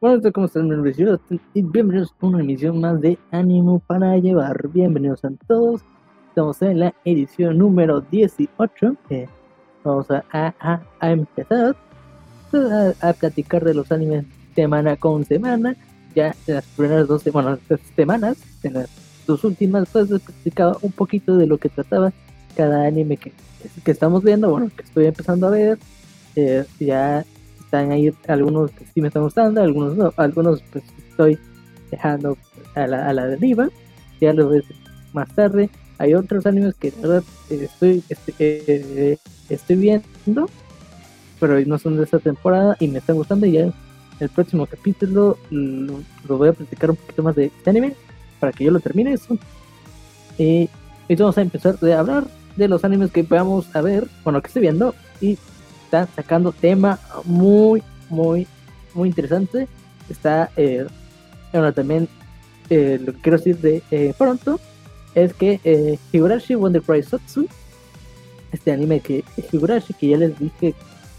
[0.00, 0.68] Bueno, ¿cómo están?
[0.68, 1.18] Bienvenidos
[1.52, 4.68] bienvenidos a una emisión más de Ánimo para Llevar.
[4.68, 5.80] Bienvenidos a todos.
[6.28, 8.96] Estamos en la edición número 18.
[9.10, 9.26] Eh,
[9.82, 11.74] vamos a, a, a empezar
[12.52, 14.24] a, a, platicar de los animes
[14.54, 15.74] semana con semana.
[16.14, 17.58] Ya en las primeras dos bueno,
[17.96, 18.90] semanas, en las
[19.26, 22.12] dos últimas, pues he platicado un poquito de lo que trataba
[22.54, 23.32] cada anime que,
[23.84, 25.76] que estamos viendo, bueno, que estoy empezando a ver.
[26.36, 27.24] Eh, ya
[27.68, 31.38] están ahí algunos que sí me están gustando, algunos no, algunos pues estoy
[31.90, 32.38] dejando
[32.74, 33.68] a la, a la deriva,
[34.22, 34.64] ya lo ves
[35.12, 35.68] más tarde.
[35.98, 39.18] Hay otros animes que de verdad estoy, estoy, eh,
[39.50, 40.48] estoy viendo,
[41.38, 43.44] pero no son de esta temporada y me están gustando.
[43.44, 43.70] Y ya
[44.18, 47.94] el próximo capítulo lo, lo voy a platicar un poquito más de este anime
[48.40, 49.12] para que yo lo termine.
[49.12, 49.36] Eso.
[50.38, 50.70] Y,
[51.06, 54.46] y vamos a empezar a hablar de los animes que vamos a ver, bueno, que
[54.46, 55.36] estoy viendo y
[55.88, 58.46] está sacando tema muy, muy,
[58.92, 59.66] muy interesante.
[60.10, 60.86] Está, eh,
[61.50, 62.08] bueno, también
[62.68, 64.60] eh, lo que quiero decir de eh, pronto
[65.14, 67.48] es que eh, Higurashi Wonder Cry Sotsu,
[68.52, 70.74] este anime que Higurashi, que ya les dije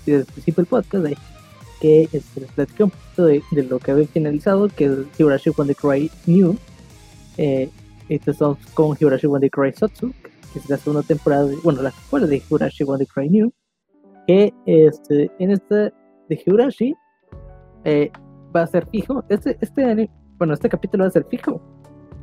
[0.05, 1.05] desde el principio del podcast,
[1.81, 5.49] que este, les platiqué un poquito de, de, lo que había finalizado, que es Higurashi
[5.49, 6.57] Wonder Cry New.
[7.37, 7.71] Eh,
[8.07, 10.13] estamos con Higurashi Wonder Cry Sotsu,
[10.53, 13.51] que es la segunda temporada, de, bueno, la secuela de Higurashi Wonder Cry New
[14.29, 15.91] que este, en este
[16.29, 16.95] de Higurashi
[17.83, 18.11] eh,
[18.55, 19.23] va a ser fijo.
[19.27, 21.59] Este, este, bueno, este capítulo va a ser fijo.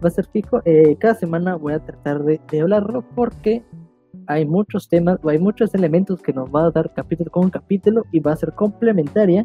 [0.05, 0.63] Va a ser fijo.
[0.67, 3.65] Eh, cada semana voy a tratar de, de, hablarlo porque
[4.29, 8.21] hay muchos temas, hay muchos elementos que nos va a dar capítulo con capítulo y
[8.21, 9.45] va a ser complementaria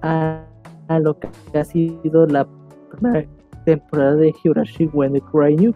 [0.00, 0.42] a,
[0.88, 2.48] a lo que ha sido la
[2.92, 3.28] primera
[3.66, 5.74] temporada de Higurashi When the Cry New.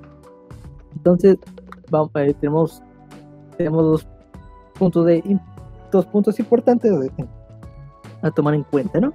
[0.97, 1.37] Entonces,
[1.91, 2.83] vamos, eh, tenemos,
[3.59, 4.09] tenemos dos
[4.79, 5.23] puntos de
[5.95, 6.93] dos puntos importantes
[8.23, 9.13] a tomar en cuenta, ¿no?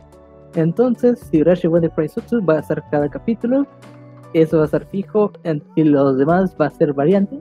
[0.56, 3.68] Entonces, si Wonder Cry Sotsu va a estar cada capítulo,
[4.34, 5.32] eso va a estar fijo,
[5.76, 7.40] y los demás va a ser variante,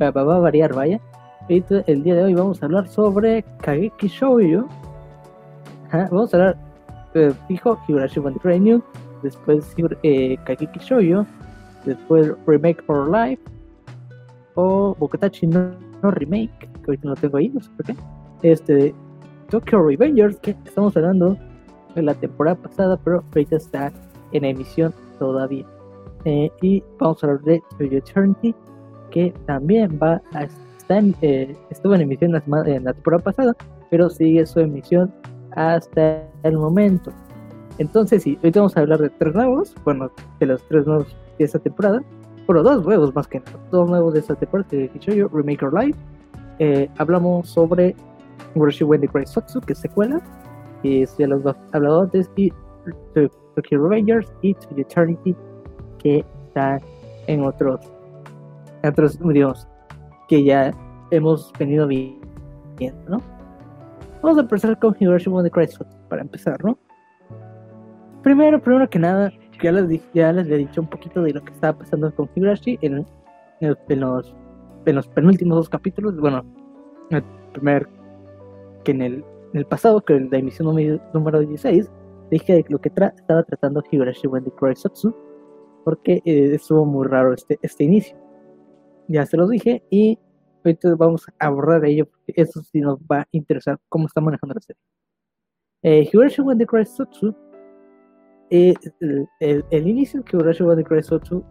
[0.00, 1.00] va, va, va a variar, vaya.
[1.48, 4.68] Y el día de hoy vamos a hablar sobre Kageki Shoujo.
[5.92, 6.58] Vamos a hablar
[7.14, 8.82] eh, fijo Higurashi Cry New,
[9.22, 11.26] después eh, Kageki Shoujo,
[11.84, 13.42] después Remake for Life,
[14.54, 15.70] o Bokatachi no,
[16.02, 17.96] no Remake, que ahorita no tengo ahí, no sé por qué
[18.52, 18.94] este
[19.50, 21.36] Tokyo Revengers que estamos hablando
[21.94, 23.92] de la temporada pasada pero ahorita está
[24.32, 25.64] en emisión todavía.
[26.24, 28.54] Eh, y vamos a hablar de Eternity
[29.10, 33.56] que también va a estar en, eh, estuvo en emisión la, en la temporada pasada
[33.90, 35.12] pero sigue su emisión
[35.52, 37.12] hasta el momento.
[37.78, 41.44] Entonces sí, ahorita vamos a hablar de tres nuevos bueno de los tres nuevos de
[41.44, 42.02] esta temporada
[42.46, 44.90] bueno dos nuevos más que nada dos nuevos de esta temporada de
[45.32, 45.98] Remake Our Life.
[46.58, 47.94] Eh, hablamos sobre
[48.54, 50.20] Urashi Wendy Cry Sotsu, que secuela,
[50.82, 52.52] y ya los he hablado antes, y
[53.14, 55.34] Tokyo Revengers y To Eternity,
[55.98, 56.80] que está
[57.26, 57.80] en otros,
[58.84, 59.66] otros, digamos,
[60.28, 60.72] que ya
[61.10, 63.22] hemos venido viendo, ¿no?
[64.22, 66.78] Vamos a empezar con Hiroshi Wendy Cry Sotsu, para empezar, ¿no?
[68.22, 69.32] Primero, primero que nada,
[69.62, 72.28] ya les, dije, ya les he dicho un poquito de lo que estaba pasando con
[72.34, 73.06] Higurashi en,
[73.60, 74.34] los,
[74.84, 76.44] en los penúltimos dos capítulos, bueno,
[77.10, 77.88] el primer
[78.86, 79.14] que en el,
[79.52, 80.68] en el pasado, que en la emisión
[81.12, 81.90] número 16,
[82.30, 85.14] dije de lo que tra estaba tratando Higurashi Wendy Cry Sotsu,
[85.84, 88.16] porque eh, estuvo muy raro este, este inicio.
[89.08, 90.18] Ya se los dije y
[90.64, 94.54] ahorita vamos a abordar ello, porque eso sí nos va a interesar cómo está manejando
[94.54, 94.80] la serie.
[95.82, 97.34] Eh, Higurashi Wendy Cry Sotsu,
[98.50, 101.44] eh, el, el, el, inicio de Higurashi Wendy Cry Sotsu,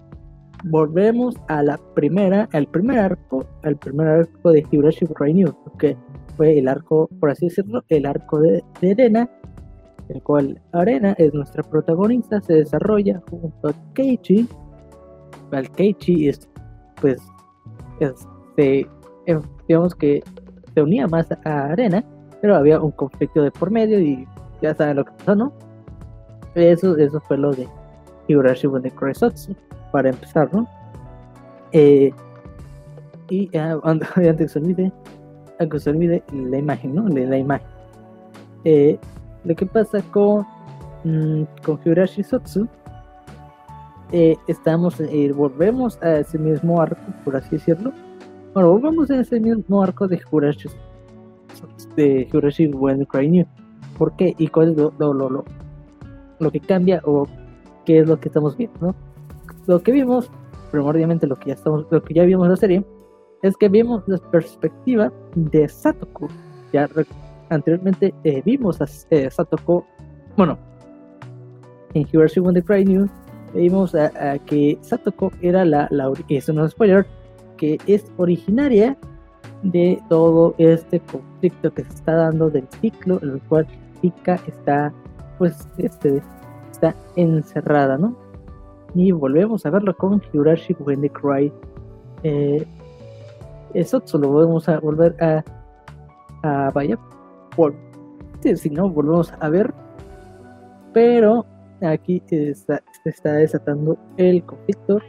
[0.65, 5.95] volvemos a la primera, al primer arco, al primer arco de Higurashi Cry New, porque
[6.35, 9.29] fue el arco, por así decirlo, el arco de, de Arena,
[10.09, 14.47] el cual Arena es nuestra protagonista, se desarrolla junto a Keiichi.
[15.51, 16.49] Al Keiichi es,
[16.99, 17.21] pues,
[17.99, 18.87] este,
[19.67, 20.23] digamos que
[20.73, 22.03] se unía más a Arena,
[22.41, 24.27] pero había un conflicto de por medio y
[24.61, 25.53] ya saben lo que pasó, ¿no?
[26.55, 27.67] Eso, eso fue lo de
[28.27, 29.55] Higurashi Wonder Sotsu,
[29.95, 30.67] para empezar, ¿no?
[31.71, 32.11] Eh,
[33.29, 34.91] y uh, antes que se olvide,
[35.57, 37.07] a que se olvide la imagen, ¿no?
[37.07, 37.65] La, la imagen.
[38.65, 38.99] Eh,
[39.45, 40.45] lo que pasa con,
[41.05, 42.67] mmm, con Higurashi Sotsu,
[44.11, 47.93] eh, estamos, eh, volvemos a ese mismo arco, por así decirlo.
[48.53, 50.67] Bueno, volvemos a ese mismo arco de Higurashi,
[51.95, 53.45] de Higurashi When Cry New.
[53.97, 54.35] ¿Por qué?
[54.37, 55.45] ¿Y cuál es lo, lo, lo,
[56.39, 57.25] lo que cambia o
[57.85, 59.14] qué es lo que estamos viendo, ¿no?
[59.67, 60.29] Lo que vimos,
[60.71, 62.85] primordialmente lo que ya estamos, lo que ya vimos en la serie,
[63.41, 66.27] es que vimos la perspectiva de Satoko.
[66.73, 66.89] Ya
[67.49, 69.85] anteriormente eh, vimos a eh, Satoko,
[70.35, 70.57] bueno,
[71.93, 73.07] en Higurashi When the Cry New
[73.53, 77.05] vimos a, que Satoko era la, la es un spoiler,
[77.57, 78.97] que es originaria
[79.63, 83.65] de todo este conflicto que se está dando del ciclo en el cual
[84.01, 84.93] Pika está
[85.37, 86.21] pues este
[86.71, 88.15] está encerrada, ¿no?
[88.95, 91.51] Y volvemos a verlo con Higurashi When the Cry.
[92.23, 92.65] Eh,
[93.75, 95.43] eso solo volvemos a volver a,
[96.43, 96.97] a vaya
[97.55, 97.73] por
[98.53, 99.73] si no volvemos a ver
[100.93, 101.45] pero
[101.81, 104.99] aquí está, se está desatando el conflicto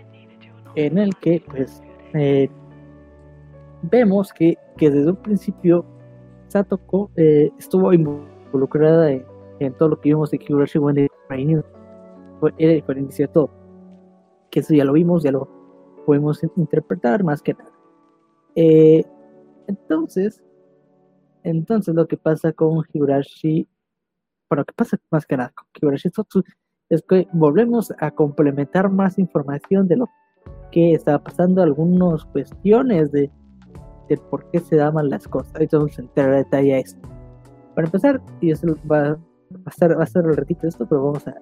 [0.75, 1.83] en el que pues
[2.15, 2.49] eh,
[3.83, 5.85] vemos que, que, desde un principio
[6.49, 11.09] Satoko eh, estuvo involucrada en, todo lo que vimos de Kigurashi When
[12.41, 13.51] fue, el inicio de todo
[14.57, 15.49] que eso ya lo vimos ya lo
[16.07, 17.71] podemos interpretar más que nada
[18.55, 19.05] eh,
[19.67, 20.43] entonces
[21.43, 23.69] entonces lo que pasa con Higurashi
[24.49, 26.11] bueno, ¿qué pasa más que nada con Kibarashi
[26.89, 30.09] Es que volvemos a complementar más información de lo
[30.71, 33.31] que estaba pasando, algunas cuestiones de,
[34.09, 35.53] de por qué se daban las cosas.
[35.55, 37.09] Ahorita vamos a entrar a detalle a esto.
[37.75, 39.19] Para empezar, y eso va, va,
[39.65, 41.35] a ser, va a ser el ratito de esto, pero vamos a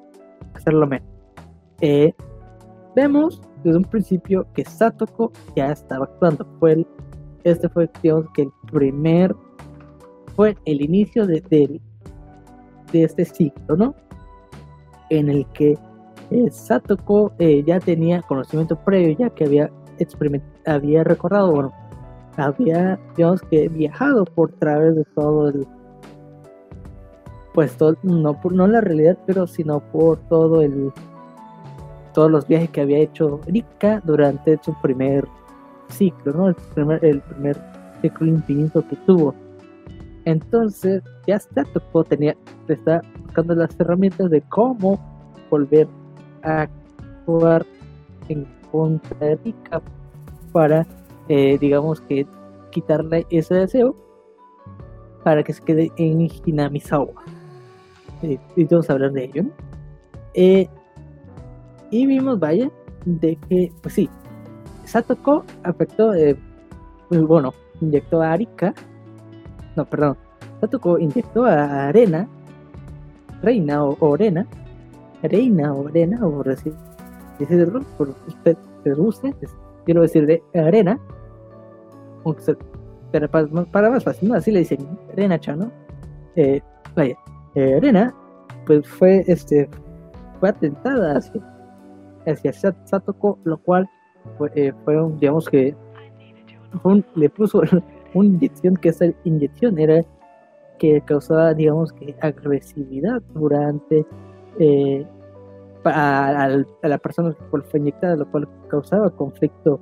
[0.55, 1.09] hacerlo menos.
[1.81, 2.15] Eh,
[2.95, 6.47] vemos desde un principio que Satoko ya estaba actuando.
[6.61, 6.87] Fue
[7.45, 9.35] este fue, digamos, que el primer,
[10.35, 13.95] fue el inicio de, de, este ciclo, ¿no?
[15.11, 15.77] En el que
[16.31, 19.71] eh, Satoko eh, ya tenía conocimiento previo, ya que había
[20.67, 21.73] había recordado, bueno,
[22.37, 25.67] había, digamos que viajado por través de todo el,
[27.53, 30.93] pues no por no la realidad, pero sino por todo el,
[32.15, 35.27] todos los viajes que había hecho Rika durante su primer
[35.89, 36.49] ciclo, ¿no?
[36.49, 37.57] El primer, el primer
[38.01, 39.35] ciclo infinito que tuvo.
[40.25, 42.35] Entonces, ya está, tocó, tenía,
[42.69, 44.99] está buscando las herramientas de cómo
[45.51, 45.87] volver
[46.43, 47.67] a actuar
[48.29, 49.83] en contra de Rika
[50.53, 50.87] para,
[51.29, 52.27] eh, digamos que,
[52.71, 53.95] quitarle ese deseo
[55.23, 57.23] para que se quede en Hinamizawa.
[58.23, 59.45] Eh, y a hablar de ello.
[60.35, 60.69] Eh,
[61.91, 62.71] y vimos, vaya,
[63.05, 64.09] de que, pues sí,
[64.85, 66.13] Satoko afectó,
[67.11, 68.75] bueno, inyectó a Arika
[69.77, 70.17] no, perdón,
[70.61, 72.29] Satoko inyectó a Arena,
[73.43, 74.47] Reina o, Orena,
[75.23, 79.35] Reina o Arena, o decirlo por usted se guste,
[79.85, 80.99] quiero decir de Arena,
[83.31, 84.35] para, para, más fácil, ¿no?
[84.35, 85.71] así le dicen Arena Chano,
[86.37, 86.61] eh,
[86.95, 87.17] vaya,
[87.55, 88.15] eh, Arena,
[88.67, 89.69] pues fue, este,
[90.39, 91.43] fue atentada hacia,
[92.27, 93.89] hacia Satoko, lo cual
[94.39, 94.73] fue, eh,
[95.19, 95.77] digamos que,
[97.15, 97.61] le puso
[98.15, 100.05] una inyección que esa inyección era
[100.79, 104.05] que causaba, digamos que agresividad durante
[104.59, 105.07] eh,
[105.85, 106.49] a,
[106.83, 109.81] la persona que fue inyectada, lo cual causaba conflicto,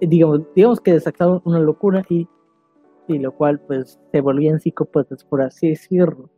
[0.00, 2.28] digamos, digamos que desactaba una locura y,
[3.08, 6.30] y lo cual pues se volvían psicópatas, por así decirlo.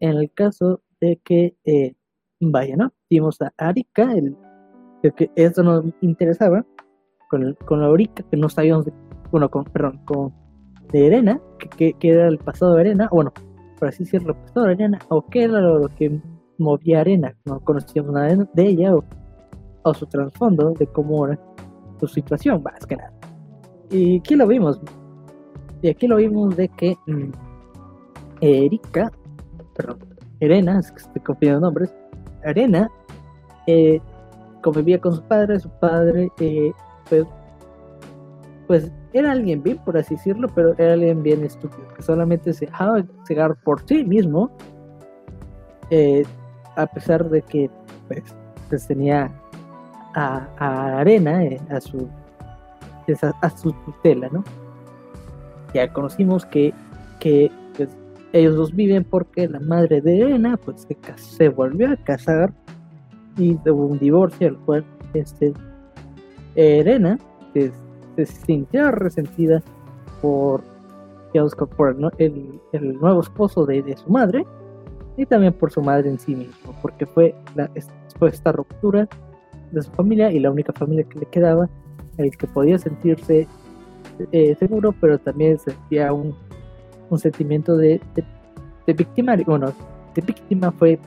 [0.00, 1.94] En el caso de que, eh,
[2.40, 2.92] vaya, ¿no?
[3.12, 4.34] Vimos a Arika, el,
[5.14, 6.64] que eso nos interesaba,
[7.28, 8.92] con, con la Orica, que no sabíamos de
[9.30, 10.32] bueno, con, perdón, con
[10.92, 11.38] de Arena,
[11.76, 13.30] que, que, era el pasado de Arena, bueno,
[13.78, 16.22] por así decirlo, el pasado de Arena, o qué era lo, que
[16.56, 21.38] movía Arena, no conocíamos nada de ella, o, su trasfondo, de cómo era
[22.00, 23.12] su situación, más que nada.
[23.90, 24.80] Y aquí lo vimos,
[25.82, 27.30] y aquí lo vimos de que mm,
[28.40, 29.12] Erika,
[29.74, 29.98] perdón,
[30.40, 31.94] Arena, es que estoy confiando nombres,
[32.42, 32.90] Arena,
[33.66, 34.00] eh,
[34.62, 36.72] convivía con su padre, su padre, eh,
[37.10, 37.24] pues,
[38.66, 42.66] pues era alguien bien, por así decirlo, pero era alguien bien estúpido, que solamente se
[42.66, 44.50] dejaba cegar por sí mismo,
[45.90, 46.24] eh,
[46.76, 47.70] a pesar de que
[48.08, 48.22] pues,
[48.70, 49.30] pues tenía
[50.14, 52.08] a, Arena eh, a su
[53.42, 54.42] a, su tutela, ¿no?
[55.74, 56.72] Ya conocimos que,
[57.18, 57.90] que pues,
[58.32, 62.54] ellos dos viven porque la madre de Arena pues se, se volvió a casar
[63.36, 64.84] y hubo un divorcio, al cual
[65.14, 65.52] este
[66.56, 67.18] Arena
[67.52, 67.72] pues,
[68.16, 69.62] se sintió resentida
[70.20, 70.62] por,
[72.18, 74.44] el, el, nuevo esposo de, su madre
[75.16, 77.70] y también por su madre en sí mismo, porque fue, la,
[78.18, 79.08] fue esta ruptura
[79.70, 81.68] de su familia y la única familia que le quedaba,
[82.18, 83.46] el que podía sentirse
[84.30, 86.34] eh, seguro, pero también sentía un,
[87.08, 88.24] un sentimiento de, de,
[88.86, 89.72] de víctima, bueno,
[90.14, 90.98] de víctima fue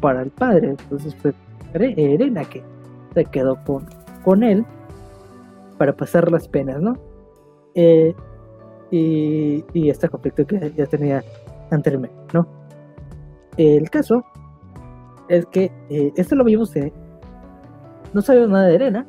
[0.00, 1.34] para el padre, entonces fue
[1.74, 2.62] Elena que
[3.14, 3.86] se quedó con,
[4.24, 4.64] con él
[5.78, 6.96] para pasar las penas, ¿no?
[7.74, 8.14] Eh,
[8.90, 11.22] y, este conflicto que ya tenía
[11.70, 12.46] anteriormente, ¿no?
[13.56, 14.24] El caso
[15.28, 16.92] es que eh, esto lo vimos en.
[18.12, 19.06] No sabemos nada de Elena,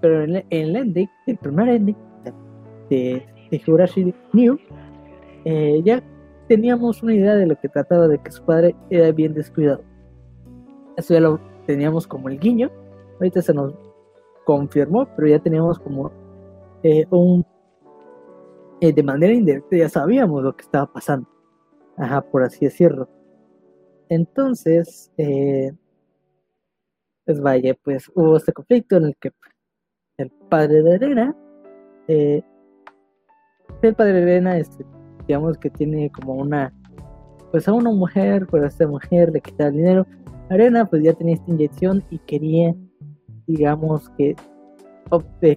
[0.00, 1.96] pero en, el ending, el primer ending
[2.88, 4.58] de, de Higurashi New,
[5.44, 6.02] eh, ya
[6.46, 9.82] teníamos una idea de lo que trataba de que su padre era bien descuidado.
[10.96, 12.70] Eso ya lo teníamos como el guiño.
[13.14, 13.74] Ahorita se nos
[14.44, 16.10] confirmó, pero ya teníamos como
[16.82, 17.44] eh, un.
[18.80, 21.28] de manera indirecta ya sabíamos lo que estaba pasando.
[21.96, 23.08] Ajá, por así decirlo.
[24.08, 25.72] Entonces, eh,
[27.24, 29.30] pues vaya, pues hubo este conflicto en el que
[30.18, 31.36] el padre de Elena,
[32.08, 32.42] eh,
[33.80, 34.84] el padre de Elena, este,
[35.26, 36.72] digamos que tiene como una,
[37.50, 40.06] pues a una mujer, pero a esta mujer le quita el dinero.
[40.54, 42.74] Arena pues ya tenía esta inyección y quería,
[43.46, 44.36] digamos que,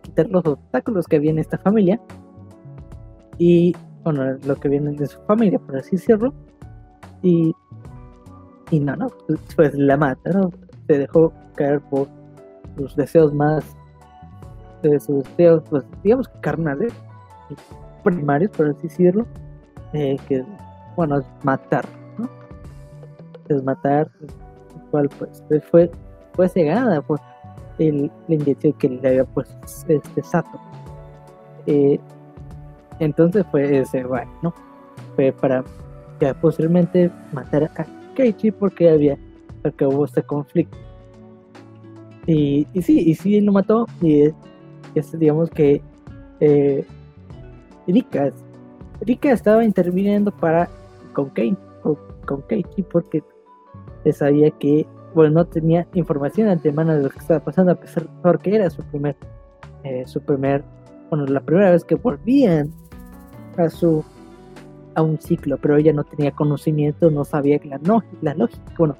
[0.01, 1.99] quitar los obstáculos que había en esta familia
[3.37, 6.33] y, bueno, lo que viene de su familia, por así decirlo.
[7.21, 7.53] Y
[8.71, 10.51] y no, no, pues, pues la mata, ¿no?
[10.87, 12.07] Se dejó caer por
[12.77, 13.63] sus deseos más,
[14.81, 16.93] de sus deseos, pues digamos carnales,
[18.03, 19.25] primarios, por así decirlo,
[19.93, 20.43] eh, que,
[20.95, 21.85] bueno, es matar,
[22.17, 22.27] ¿no?
[23.49, 24.09] Es matar,
[25.17, 25.91] pues, pues fue,
[26.33, 27.19] fue cegada por
[27.79, 29.55] el, la inyección que le había puesto
[29.87, 30.59] este Sato.
[31.67, 31.99] Eh,
[32.99, 34.53] entonces fue ese, bueno, ¿no?
[35.15, 35.63] Fue para
[36.19, 37.85] que posteriormente matar a
[38.15, 39.17] Keiichi porque había
[39.61, 40.77] porque hubo este conflicto.
[42.27, 43.87] Y, y sí, y sí lo mató.
[44.01, 44.31] Y
[44.93, 45.81] es, digamos que
[46.39, 46.85] eh,
[47.87, 48.31] Rika,
[49.01, 50.69] Rika estaba interviniendo para
[51.13, 53.23] con Kei, con, con Keiichi porque
[54.13, 58.37] sabía que bueno no tenía información antemano de lo que estaba pasando a pesar de
[58.39, 59.15] que era su primer
[59.83, 60.63] eh, su primer
[61.09, 62.71] bueno la primera vez que volvían
[63.57, 64.03] a su
[64.95, 68.97] a un ciclo, pero ella no tenía conocimiento, no sabía la, no, la lógica, bueno,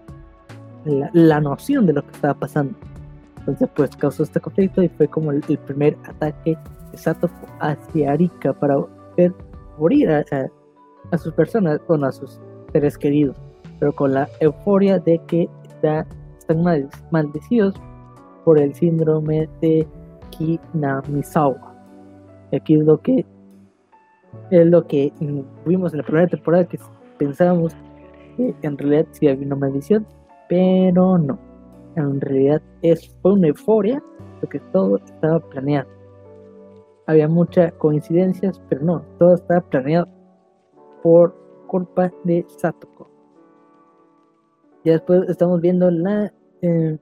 [1.13, 2.77] la, noción de lo que estaba pasando.
[3.39, 6.57] Entonces, pues causó este conflicto y fue como el, primer ataque
[6.91, 8.77] de Sato hacia Arika para
[9.17, 9.33] ver
[9.79, 12.39] morir a, sus personas, bueno, a sus
[12.71, 13.37] seres queridos,
[13.79, 16.05] pero con la euforia de que está,
[16.37, 16.63] están
[17.11, 17.75] maldecidos
[18.43, 19.87] por el síndrome de
[20.31, 21.75] Kinamizawa.
[22.53, 23.25] Aquí es lo que
[24.51, 25.13] es lo que
[25.65, 26.77] vimos en la primera temporada que
[27.17, 27.75] pensábamos
[28.35, 30.05] que en realidad sí había una maldición,
[30.49, 31.39] pero no.
[31.95, 34.03] En realidad es, fue una euforia
[34.41, 35.89] porque todo estaba planeado.
[37.07, 40.07] Había muchas coincidencias, pero no, todo estaba planeado
[41.01, 41.35] por
[41.67, 42.94] culpa de Satoko.
[44.85, 46.31] Ya después estamos viendo la.
[46.61, 46.97] Eh,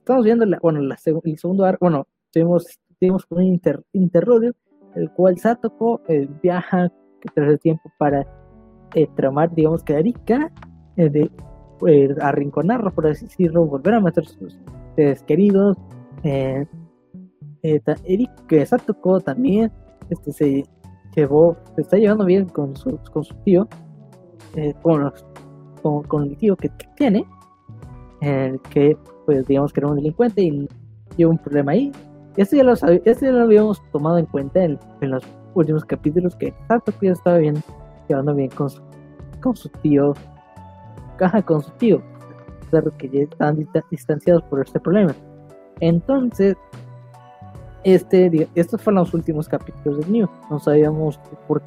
[0.00, 1.86] estamos viendo la, bueno, la el segundo arco.
[1.86, 2.66] Bueno, tuvimos,
[2.98, 3.82] tuvimos un inter,
[4.94, 6.92] el cual Satoko eh, viaja
[7.34, 8.26] tras el tiempo para
[8.94, 10.52] eh, tramar, digamos que Erika,
[10.96, 11.30] eh, de
[12.20, 14.58] arrinconarlo, por así decirlo, volver a matar sus
[14.96, 15.76] seres queridos.
[17.62, 19.70] Erika, Satoko también
[20.10, 20.64] este, se
[21.14, 23.68] llevó, se está llevando bien con su, con su tío,
[25.84, 27.26] con, con, el tío que, tiene,
[28.70, 30.68] que pues digamos que era un delincuente y
[31.16, 31.92] lleva un problema ahí.
[32.38, 35.22] Esto ya lo, ya lo habíamos tomado en cuenta en, los
[35.54, 37.62] últimos capítulos que Sato ya estaba bien,
[38.08, 38.82] llevando bien con su,
[39.42, 40.14] con su tío,
[41.18, 42.02] caja con su tío,
[42.70, 45.14] claro que ya estaban distanciados por este problema.
[45.80, 46.56] Entonces,
[47.84, 51.62] este, estos fueron los últimos capítulos del New, no sabíamos por,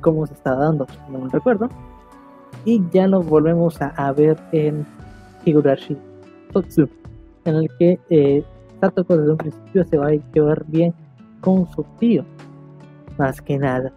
[0.00, 1.68] cómo se estaba dando, no me recuerdo,
[2.64, 4.86] y ya nos volvemos a, ver en
[5.44, 5.96] Higurashi
[6.52, 6.88] Totsu,
[7.44, 8.44] en el que eh,
[8.80, 10.94] Satoko desde un principio se va a llevar bien
[11.40, 12.24] con su tío,
[13.18, 13.92] más que nada.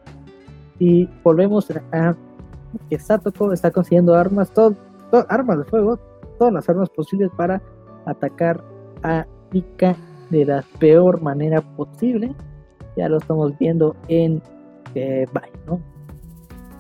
[0.79, 2.15] Y volvemos a
[2.89, 4.75] que Satoko está consiguiendo armas, todo,
[5.29, 6.00] armas de fuego,
[6.38, 7.62] todas las armas posibles para
[8.05, 8.63] atacar
[9.03, 9.95] a Rika
[10.29, 12.34] de la peor manera posible.
[12.98, 14.41] Ya lo estamos viendo en
[14.95, 15.79] eh, Bye, ¿no?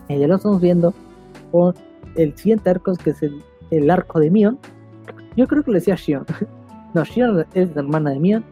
[0.07, 0.93] Eh, ya lo estamos viendo
[2.15, 3.21] el siguiente arco, que es
[3.71, 4.59] el, arco de Mion.
[5.35, 6.25] Yo creo que le decía Shion.
[6.93, 8.45] No, Shion es la hermana de Mion,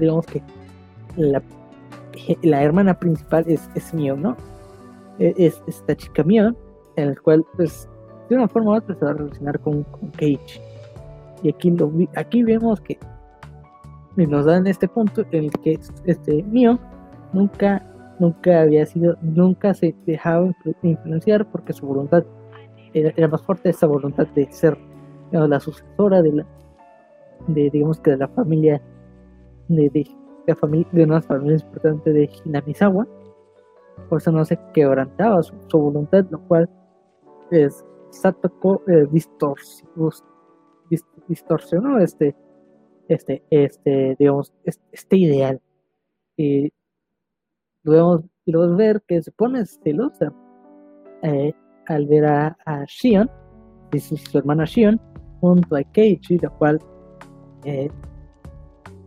[0.00, 0.40] digamos que
[1.16, 1.42] la,
[2.42, 4.36] la hermana principal es, es Mion, ¿no?
[5.18, 6.56] E, es, esta chica Mion,
[6.94, 7.88] en la cual, pues,
[8.28, 10.62] de una forma u otra se va a relacionar con, con Cage.
[11.42, 12.98] Y aquí, lo, aquí vemos que
[14.16, 16.78] nos dan este punto en el que este Mion
[17.32, 17.84] nunca,
[18.18, 20.50] nunca había sido, nunca se dejaba
[20.82, 22.24] influenciar porque su voluntad
[22.92, 24.78] era, más fuerte, esa voluntad de ser
[25.30, 26.46] la sucesora de la,
[27.48, 28.80] de digamos que de la familia
[29.68, 30.06] de, de,
[30.46, 33.06] la familia, de una familia importante de Hinamizawa
[34.08, 36.70] por eso no se quebrantaba su, voluntad lo cual
[37.50, 39.06] es Satoko eh,
[41.28, 42.36] distorsionó este,
[43.08, 45.60] este, este, digamos, este, ideal.
[46.36, 46.72] Y
[47.86, 48.22] podemos,
[48.76, 50.32] ver que se pone celosa
[51.22, 51.54] eh,
[51.86, 53.30] al ver a, a Shion,
[53.92, 55.00] y su, hermana Shion,
[55.40, 56.80] junto a Keiichi, la cual,
[57.64, 57.88] eh,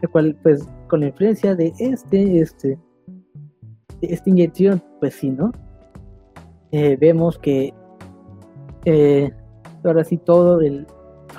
[0.01, 2.79] la cual, pues, con la influencia de este, este,
[4.01, 5.51] de esta inyección, pues sí, ¿no?
[6.71, 7.74] Eh, vemos que
[8.86, 9.31] eh,
[9.83, 10.88] ahora sí todo el,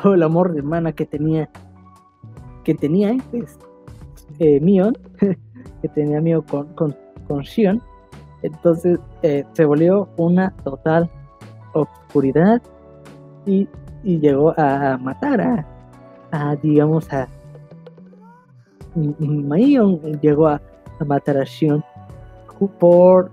[0.03, 1.51] todo el amor de hermana que tenía,
[2.65, 3.59] que tenía, pues,
[4.61, 4.97] Mion,
[5.83, 6.95] que tenía Mion con,
[7.31, 7.81] con Shion,
[8.43, 11.09] entonces eh, se volvió una total
[11.75, 12.61] oscuridad
[13.47, 13.69] y,
[14.03, 15.67] y llegó a matar a,
[16.33, 17.29] a digamos, a
[18.97, 20.61] Mion llegó a,
[21.07, 21.85] matar a Shion
[22.81, 23.31] por,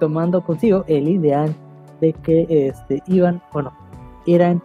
[0.00, 1.54] tomando consigo el ideal
[2.00, 3.70] de que este, iban, bueno,
[4.26, 4.62] eran,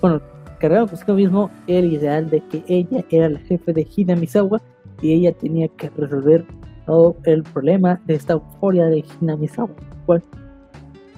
[0.00, 0.22] bueno,
[0.58, 4.62] cargaron consigo mismo el ideal de que ella era la jefe de Hinamizawa
[5.00, 6.44] y ella tenía que resolver
[6.86, 9.70] todo el problema de esta euforia de Hinamizawa.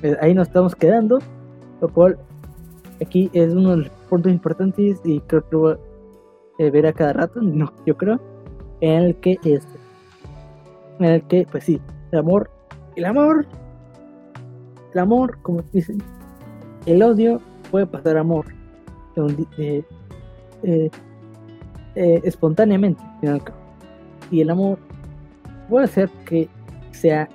[0.03, 1.19] Eh, ahí nos estamos quedando,
[1.81, 2.19] lo cual
[3.01, 6.93] aquí es uno de los puntos importantes y creo que voy a eh, ver a
[6.93, 8.21] cada rato, no, yo creo,
[8.81, 9.79] en el que este,
[10.99, 11.81] en el que, pues sí,
[12.13, 12.51] el amor,
[12.95, 13.47] el amor,
[14.93, 15.99] el amor, como dicen,
[16.85, 18.47] el odio puede pasar amor
[19.57, 19.83] eh,
[21.95, 23.03] espontáneamente,
[24.31, 24.79] y el amor
[25.69, 26.49] puede ser que
[26.93, 27.29] sea,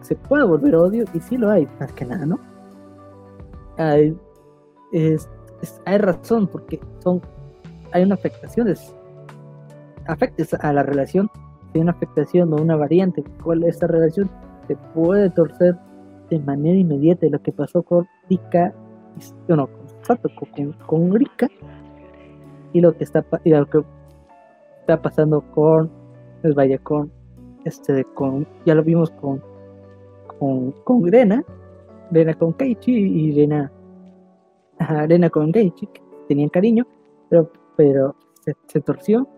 [0.00, 2.38] se pueda volver odio, y sí lo hay, más que nada, ¿no?
[3.76, 4.16] Hay,
[5.86, 7.20] hay razón, porque son,
[7.92, 8.94] hay una afectación, es,
[10.06, 11.30] afectes a la relación
[11.74, 14.30] hay una afectación o una variante, cuál esta relación
[14.66, 15.76] se puede torcer
[16.30, 17.26] de manera inmediata.
[17.28, 18.72] lo que pasó con Rika,
[19.46, 19.68] bueno,
[20.06, 21.48] con, con, Rika,
[22.72, 23.82] y lo que está y lo que
[24.80, 25.90] está pasando con
[26.42, 27.12] el Valle con
[27.68, 29.42] este con ya lo vimos con
[30.38, 31.02] con, con
[32.38, 33.72] con Keiichi y Grena
[35.06, 36.86] Grena con Keiichi que tenían cariño
[37.28, 38.16] pero pero
[38.66, 39.28] se torció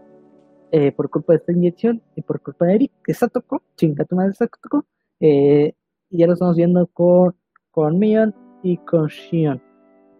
[0.72, 4.14] eh, por culpa de esta inyección y por culpa de Eric, que Satoko, chinga tu
[4.14, 4.84] madre Satoko,
[5.18, 5.74] eh,
[6.10, 7.34] y ya lo estamos viendo con,
[7.72, 9.60] con Mion y con Shion,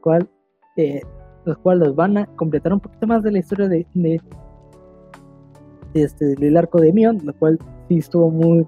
[0.00, 0.28] cual,
[0.76, 1.02] eh,
[1.44, 4.20] los cuales van a completar un poquito más de la historia de, de,
[5.94, 7.56] este, del arco de Mion, lo cual
[7.90, 8.64] sí estuvo muy,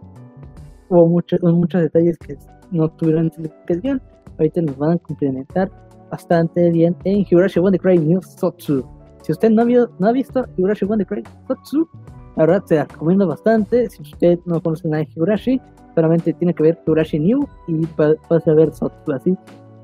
[0.88, 2.36] hubo muchos muchos detalles que
[2.72, 4.02] no tuvieron explicación,
[4.38, 5.70] ahorita nos van a complementar
[6.10, 8.84] bastante bien en Higurashi One The Cry News Sotsu.
[9.22, 11.88] Si usted no ha, no ha visto Higurashi One Cry Totsu,
[12.36, 13.88] la verdad se la recomiendo bastante.
[13.88, 15.60] Si usted no conoce nada de Higurashi,
[15.94, 19.36] solamente tiene que ver Higurashi New y puede ver Sotsu así.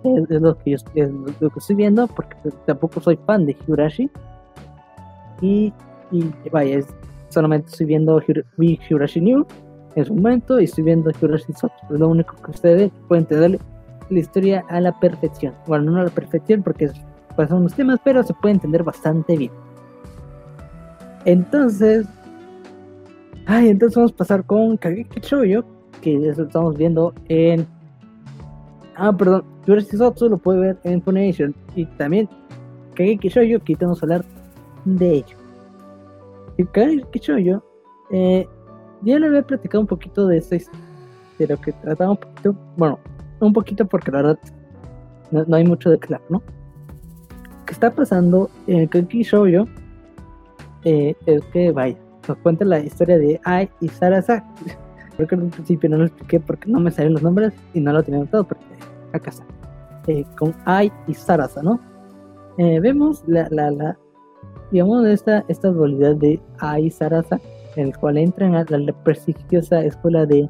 [0.03, 4.11] Es, lo que yo, es lo que estoy viendo, porque tampoco soy fan de Higurashi.
[5.40, 5.72] Y,
[6.11, 6.81] y vaya,
[7.28, 8.20] solamente estoy viendo
[8.58, 9.46] Higurashi New
[9.94, 11.94] en su momento y estoy viendo Higurashi Sotsu.
[11.94, 13.58] Es lo único que ustedes pueden tener
[14.10, 15.54] la historia a la perfección.
[15.66, 16.90] Bueno, no a la perfección porque
[17.36, 19.52] pasan unos temas, pero se puede entender bastante bien.
[21.24, 22.06] Entonces,
[23.46, 25.66] ay, entonces vamos a pasar con Kageki Shoujo,
[26.00, 27.66] que eso estamos viendo en.
[28.96, 31.54] Ah, perdón, Jurassic Sotsu lo puede ver en Funimation.
[31.76, 32.28] Y también
[32.94, 34.24] Kageki Shoujo, que vamos a hablar
[34.84, 35.38] de ello.
[36.58, 37.64] Y Kageki Shoujo,
[38.10, 38.46] eh,
[39.02, 40.56] ya le había platicado un poquito de esto,
[41.38, 42.98] de lo que trataba un poquito, bueno,
[43.40, 44.38] un poquito porque la verdad
[45.30, 46.42] no, no hay mucho de claro, ¿no?
[47.68, 49.68] que está pasando en el Kenki Shoujo
[50.84, 54.42] eh, es que, vaya, nos cuenta la historia de Ai y Sarasa.
[55.16, 57.92] Creo que al principio no lo expliqué porque no me salieron los nombres y no
[57.92, 58.64] lo tenía notado, porque
[59.12, 59.44] acá está.
[60.06, 61.78] Eh, con Ai y Sarasa, ¿no?
[62.56, 63.98] Eh, vemos la, la,
[64.70, 67.40] digamos, esta, esta dualidad de Ai y Sarasa,
[67.76, 70.48] en el cual entran a la, prestigiosa escuela de,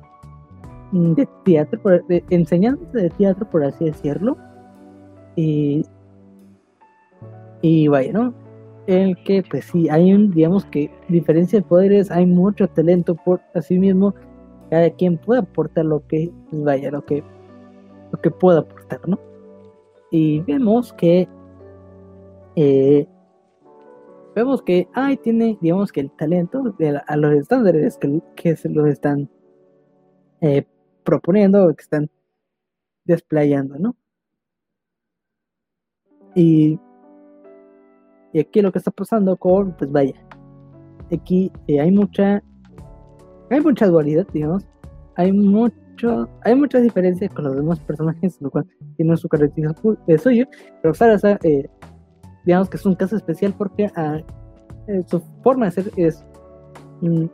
[0.92, 4.36] de teatro, de enseñanza de teatro, por así decirlo.
[5.36, 5.84] Y
[7.62, 8.34] y vaya, ¿no?
[8.86, 13.40] El que, pues sí, hay un, digamos que, diferencia de poderes, hay mucho talento por
[13.54, 14.14] así mismo,
[14.70, 17.22] cada quien puede aportar lo que, pues vaya, lo que,
[18.12, 19.18] lo que pueda aportar, ¿no?
[20.10, 21.28] Y vemos que,
[22.56, 23.06] eh,
[24.38, 26.74] vemos que, ay, tiene, digamos que el talento
[27.06, 29.30] a los estándares que, que se los están
[30.40, 30.64] eh,
[31.04, 32.10] proponiendo, que están
[33.04, 33.96] desplayando, ¿no?
[36.34, 36.78] Y
[38.32, 40.14] y aquí lo que está pasando con, pues vaya,
[41.12, 42.42] aquí eh, hay mucha,
[43.50, 44.66] hay mucha dualidad, digamos,
[45.16, 50.18] hay mucho, hay muchas diferencias con los demás personajes, lo cual tiene su característica de
[50.18, 50.44] suyo,
[50.82, 51.68] pero Sarasa, eh,
[52.48, 54.20] digamos que es un caso especial porque ah,
[54.86, 56.24] eh, su forma de ser es,
[57.02, 57.26] mm,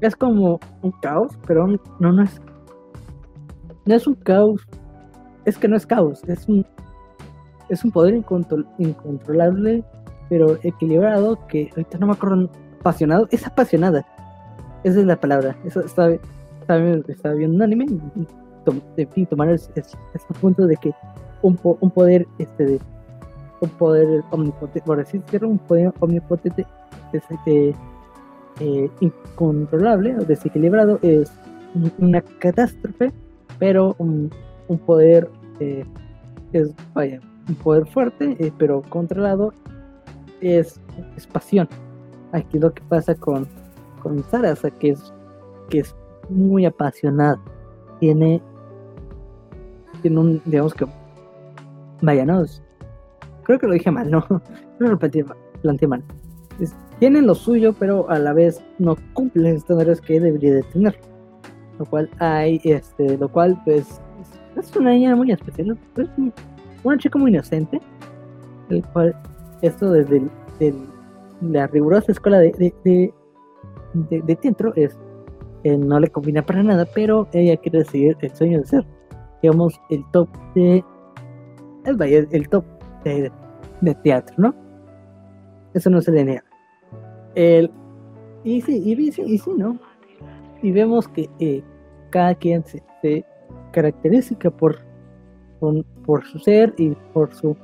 [0.00, 2.40] es como un caos, pero no, no es,
[3.84, 4.60] no es un caos,
[5.44, 6.64] es que no es caos, es un,
[7.68, 8.14] es un poder
[8.78, 9.82] incontrolable,
[10.28, 14.06] pero equilibrado, que ahorita no me acuerdo, apasionado, es apasionada,
[14.84, 16.10] esa es la palabra, eso está
[16.60, 17.86] estaba, viendo un anime
[18.96, 19.72] y, fin, tomar ese,
[20.40, 20.92] punto de que
[21.42, 22.80] un, un poder este de,
[23.60, 26.66] un poder omnipotente por así decirlo un poder omnipotente
[28.60, 31.32] eh, incontrolable o desequilibrado es
[31.98, 33.12] una catástrofe
[33.58, 34.30] pero un,
[34.86, 35.28] poder
[35.60, 35.84] eh,
[36.52, 39.52] es vaya un poder fuerte eh, pero controlado
[40.40, 40.80] es,
[41.16, 41.68] es pasión
[42.32, 43.46] aquí lo que pasa con
[44.02, 44.24] con
[44.78, 45.12] que es
[45.68, 45.94] que es
[46.30, 47.40] muy apasionada.
[47.98, 48.42] Tiene,
[50.02, 50.86] tiene un, digamos que,
[52.00, 52.44] vaya, no,
[53.44, 55.24] creo que lo dije mal, no, no lo planteé,
[55.86, 56.02] mal.
[56.98, 60.98] tiene lo suyo, pero a la vez no cumple los estándares que debería de tener.
[61.78, 64.00] Lo cual hay, este, lo cual pues
[64.56, 66.08] es una niña muy especial, es
[66.84, 67.80] una chica muy inocente,
[68.68, 69.16] el cual
[69.62, 70.22] esto desde
[71.40, 73.12] la rigurosa escuela de
[74.42, 74.98] teatro es
[75.62, 78.86] eh, no le combina para nada, pero ella quiere seguir el sueño de ser,
[79.42, 80.82] digamos, el top de.
[81.84, 82.64] El, el top
[83.04, 83.32] de,
[84.02, 84.54] teatro, ¿no?
[85.74, 86.44] Eso no se le niega.
[87.34, 87.70] El,
[88.44, 89.78] y sí, y, sí, y sí, ¿no?
[90.62, 91.62] Y vemos que eh,
[92.10, 92.82] cada quien se,
[93.72, 94.78] caracteriza por,
[96.04, 97.56] por, su ser y por su,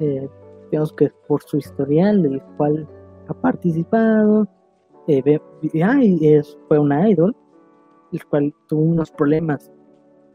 [0.00, 0.28] eh,
[0.70, 2.88] digamos que por su historial del cual
[3.28, 4.48] ha participado
[5.06, 5.38] eh,
[5.72, 7.36] es, fue una idol,
[8.12, 9.70] el cual tuvo unos problemas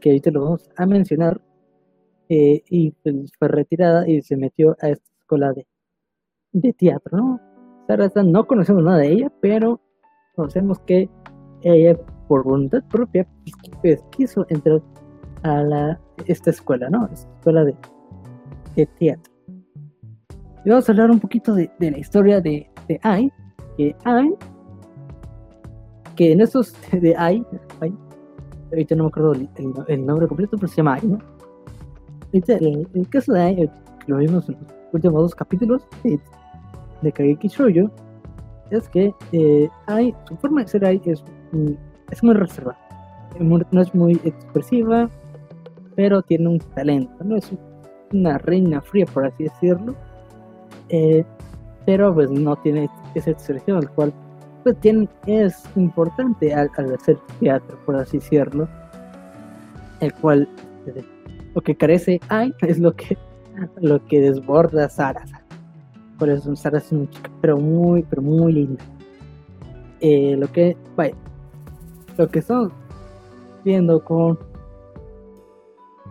[0.00, 1.40] que ahorita lo vamos a mencionar,
[2.28, 5.66] eh, y pues, fue retirada y se metió a esta escuela de,
[6.52, 7.40] de teatro, ¿no?
[8.24, 9.80] no conocemos nada de ella, pero
[10.34, 11.08] conocemos que
[11.62, 13.26] ella, por voluntad propia,
[13.82, 14.82] pues, quiso entrar
[15.42, 17.08] a la, esta escuela, ¿no?
[17.12, 17.76] Esta escuela de,
[18.76, 19.32] de teatro.
[20.64, 23.30] Y vamos a hablar un poquito de, de la historia de, de Ai,
[23.76, 24.34] que Ai
[26.14, 27.44] que en esos de AI,
[28.70, 29.32] ahorita no me acuerdo
[29.88, 31.33] el, nombre completo, pero se llama AI, ¿no?
[32.34, 33.70] El, el, caso de
[34.06, 37.90] lo vimos en los últimos dos capítulos de, Kageki Shoujo,
[38.70, 41.22] es que eh, AI, su forma de ser AI es,
[42.10, 42.78] es muy reservada,
[43.38, 45.08] no es muy expresiva,
[45.94, 47.36] pero tiene un talento, ¿no?
[47.36, 47.52] Es
[48.12, 49.94] una reina fría, por así decirlo,
[50.88, 51.24] eh,
[51.86, 54.12] pero pues no tiene esa expresión, al cual
[54.62, 58.68] pues tiene, es importante al, hacer teatro, por así decirlo,
[60.00, 60.48] el cual
[61.54, 63.16] lo que carece hay es lo que
[63.80, 65.24] lo que desborda Sara.
[66.18, 68.82] Por eso Sara es una chica, pero muy, pero muy linda.
[70.00, 71.14] Eh, lo que, vaya,
[72.18, 72.72] lo que estamos
[73.64, 74.38] viendo con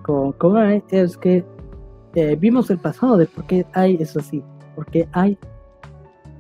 [0.04, 1.44] con, con Ai es que
[2.16, 4.44] eh, vimos el pasado de por qué Ai es así,
[4.76, 5.38] porque Ai,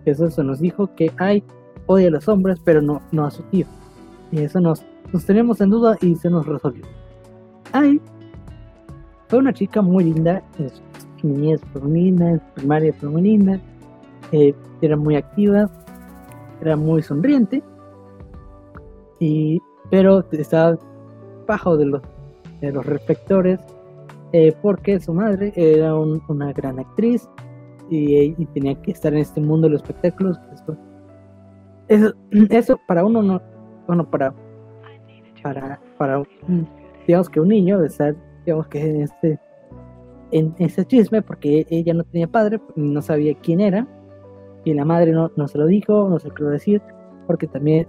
[0.05, 1.43] se nos dijo que Ai
[1.87, 3.65] odia a los hombres, pero no, no a su tío.
[4.31, 6.85] Y eso nos, nos teníamos en duda y se nos resolvió.
[7.71, 7.99] Ai
[9.33, 10.69] fue una chica muy linda, en
[11.23, 13.59] niñez femenina, en su primaria femenina,
[14.31, 15.71] eh, era muy activa,
[16.61, 17.63] era muy sonriente,
[19.19, 20.77] y, pero estaba
[21.47, 22.01] bajo de los,
[22.61, 23.59] de los reflectores
[24.33, 27.27] eh, porque su madre era una gran actriz
[27.89, 30.39] y, tenía que estar en este mundo de los espectáculos.
[30.51, 30.77] Después,
[31.87, 32.13] eso,
[32.51, 33.41] eso para uno no,
[33.87, 34.31] bueno, para,
[35.41, 36.21] para, para,
[37.07, 39.39] digamos que un niño de estar, digamos que en este,
[40.31, 43.87] en ese chisme, porque ella no tenía padre, no sabía quién era,
[44.65, 46.81] y la madre no, no se lo dijo, no se lo quiero decir,
[47.27, 47.87] porque también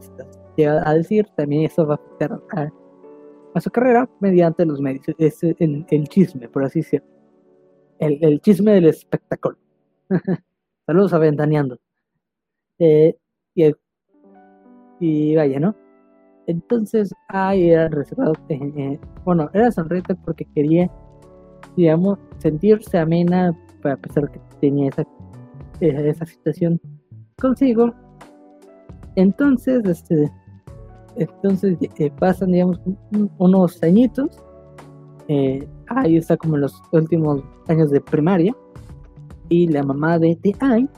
[0.56, 5.42] llega a decir, también eso va a afectar a, su carrera mediante los medios, es
[5.42, 7.06] el, chisme, por así decirlo,
[7.98, 9.56] el, el chisme del espectáculo.
[10.86, 11.78] Saludos a Ventaneando.
[12.78, 13.16] Eh,
[15.00, 15.74] y vaya, ¿no?
[16.46, 20.90] Entonces, ahí era reservado, eh, eh, bueno, era sonriente porque quería,
[21.76, 25.04] digamos, sentirse amena, a pesar que tenía esa,
[25.80, 26.80] esa situación
[27.40, 27.94] consigo.
[29.16, 30.30] Entonces, este,
[31.16, 32.80] entonces eh, pasan, digamos,
[33.38, 34.38] unos añitos.
[35.88, 38.54] ahí está como en los últimos años de primaria.
[39.48, 40.88] Y la mamá de, de Ai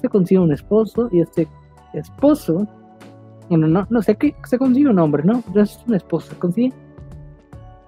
[0.00, 1.48] se consigue un esposo y este
[1.94, 2.66] esposo
[3.50, 5.42] bueno, no, no sé qué se consigue un hombre, ¿no?
[5.56, 6.72] Es un esposo, se consigue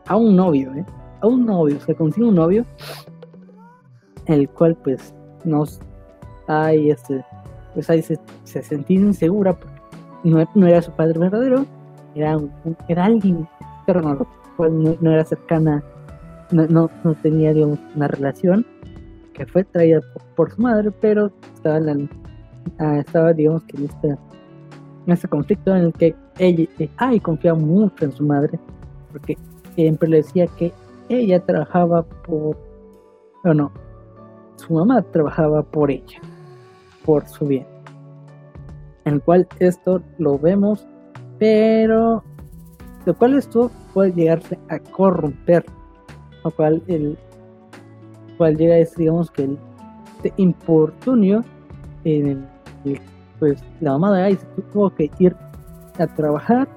[0.07, 0.85] a un novio, ¿eh?
[1.21, 2.67] A un novio, se consigue un novio,
[4.27, 5.81] el cual pues nos
[6.49, 7.25] hay este,
[7.75, 9.57] pues ahí se, se sentía insegura,
[10.25, 11.65] no, no, era su padre verdadero,
[12.17, 12.39] era,
[12.89, 13.49] era alguien
[13.79, 15.81] externo, cual no, era cercana,
[16.51, 18.67] no, no, tenía digamos, una relación
[19.33, 20.01] que fue traída
[20.35, 22.11] por, su madre, pero estaba, en
[22.81, 24.17] ah, estaba digamos que en este,
[25.07, 28.59] en este conflicto en el que ella, eh, ay, confiaba mucho en su madre,
[29.11, 29.37] porque
[29.75, 30.73] siempre le decía que
[31.09, 32.57] ella trabajaba por,
[33.45, 33.73] no,
[34.57, 36.21] su mamá trabajaba por ella,
[37.05, 37.67] por su bien.
[39.05, 40.87] En el cual esto lo vemos,
[41.39, 42.23] pero
[43.05, 45.65] lo cual esto puede llegarse a corromper,
[46.45, 47.19] lo cual el
[48.39, 49.59] cual llega es digamos que el
[50.23, 51.45] este importunio
[52.05, 52.47] en
[52.85, 53.01] el,
[53.43, 55.35] pues la mamá de Ice tuvo que ir
[55.99, 56.69] a trabajar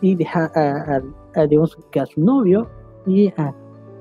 [0.00, 2.70] y dejar a, digamos que a su novio
[3.06, 3.30] y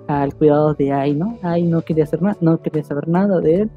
[0.08, 1.38] al cuidado de Ai, ¿no?
[1.44, 3.72] Ai no quería hacer nada, no quería saber nada de él,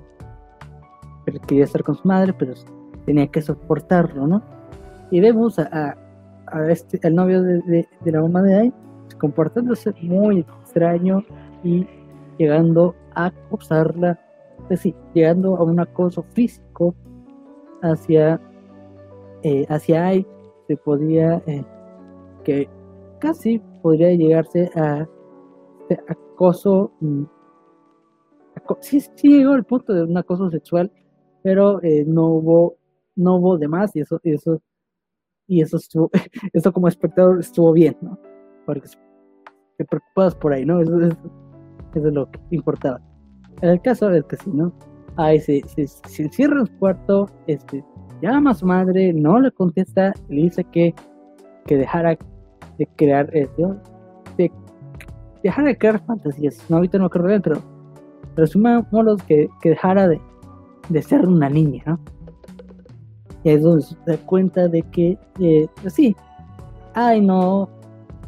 [1.24, 2.54] pero quería estar con su madre, pero
[3.06, 4.40] tenía que soportarlo, ¿no?
[5.10, 5.96] Y vemos a,
[6.68, 8.72] este, el novio de, la mamá de Ai
[9.18, 11.24] comportándose muy extraño
[11.64, 11.88] y
[12.38, 14.16] llegando a acosarla,
[14.68, 16.94] pues sí, llegando a un acoso físico
[17.82, 18.40] hacia,
[19.42, 20.26] eh, hacia Ai,
[20.66, 21.64] se podía, eh,
[22.44, 22.68] que
[23.18, 25.06] casi podría llegarse a
[25.88, 27.24] este acoso, mm,
[28.80, 30.90] sí, sí llegó al punto de un acoso sexual,
[31.42, 32.76] pero eh, no hubo,
[33.16, 34.62] no hubo demás y eso, eso,
[35.46, 36.10] y eso estuvo,
[36.52, 38.18] eso como espectador estuvo bien, ¿no?
[38.64, 38.88] Porque
[39.76, 40.80] te preocupas por ahí, ¿no?
[40.80, 41.16] Eso, es
[41.94, 43.00] lo que importaba.
[43.60, 44.72] El caso es que si no,
[45.16, 47.84] ahí se, se, encierra en cuarto, este,
[48.20, 50.94] llama a su madre, no le contesta, le dice que,
[51.66, 52.16] que dejara
[52.78, 54.52] de crear, de,
[55.42, 56.64] dejara de crear fantasías.
[56.68, 57.60] No, ahorita no acuerdo bien, pero
[58.36, 60.20] resumamos que, que dejara de,
[60.88, 62.00] de ser una niña, ¿no?
[63.44, 66.14] Y es donde se da cuenta de que, eh, pues sí,
[66.94, 67.68] ay no,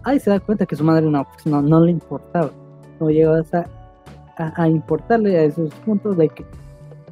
[0.02, 2.50] ay se da cuenta que su madre no, pues no, no le importaba,
[2.98, 6.44] no llegaba a, a, importarle a esos puntos de que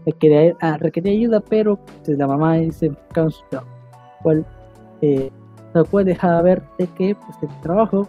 [0.07, 3.31] requería, a, requería ayuda, pero pues, la mamá se enfocaba
[4.23, 4.47] cual
[5.01, 5.31] eh,
[5.75, 8.09] no puede dejar ver de que pues el trabajo,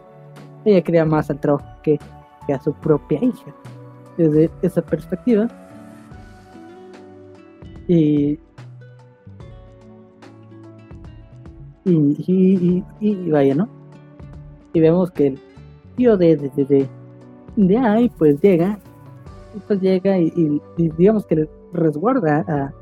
[0.66, 2.00] ella quería más al trabajo que,
[2.46, 3.54] que a su propia hija,
[4.18, 5.48] desde esa perspectiva.
[7.88, 8.40] Y
[11.86, 13.68] y, y, vaya, ¿no?
[14.72, 15.40] Y vemos que el
[15.96, 16.88] tío de, de, de,
[17.56, 18.80] de ahí pues llega,
[19.68, 22.74] pues llega y, digamos que resguarda a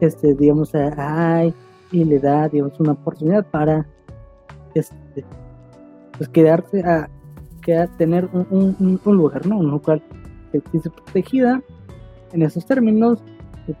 [0.00, 1.54] este, digamos, a Ai
[1.92, 3.86] y le da, digamos, una oportunidad para
[4.74, 5.24] este,
[6.16, 7.08] pues quedarse a,
[7.96, 9.58] tener un, un, lugar, ¿no?
[9.58, 10.02] Un lugar
[10.50, 11.62] que esté protegida
[12.32, 13.22] en esos términos,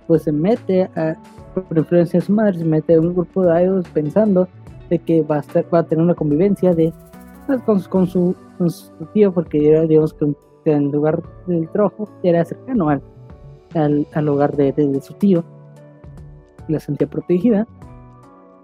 [0.06, 1.16] pues se mete a,
[1.54, 4.46] por influencia de su madre, se mete en un grupo de idols pensando
[4.88, 6.92] de que va a, estar, va a tener una convivencia de
[7.66, 8.36] pues, con, su,
[9.12, 10.34] tío, porque era, digamos que
[10.66, 12.88] en lugar del trabajo era cercano
[13.74, 15.44] al, al, hogar de, su tío,
[16.68, 17.66] la sentía protegida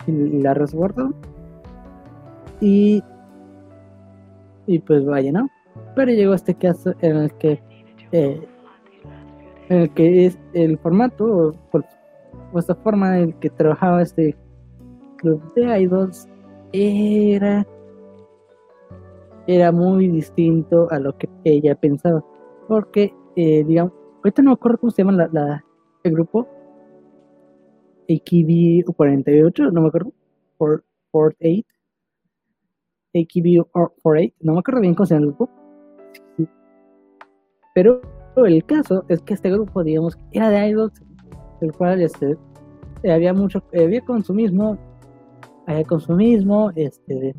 [0.07, 1.13] y, la resguardó.
[2.61, 3.03] Y,
[4.67, 5.49] y pues vaya, ¿no?
[5.95, 7.63] Pero llegó este caso en el que
[8.13, 8.41] eh,
[9.69, 11.85] en el que es el formato, por,
[12.53, 14.37] o esta forma en que trabajaba este
[15.17, 16.29] club de idols
[16.73, 17.67] era
[19.47, 22.23] era muy distinto a lo que ella pensaba
[22.69, 25.65] porque eh, digamos ahorita no me acuerdo cómo se llama la, la
[26.05, 26.49] el grupo.
[28.11, 30.13] AKB 48 no me acuerdo.
[30.57, 31.67] 48
[33.15, 33.71] AKB
[34.03, 35.51] 48 no me acuerdo bien cómo se llama el grupo.
[37.75, 38.01] Pero
[38.37, 41.03] el caso es que este grupo digamos era de idols
[41.61, 42.37] el cual este,
[43.09, 44.79] había mucho, había consumismo,
[45.67, 47.35] había consumismo, este,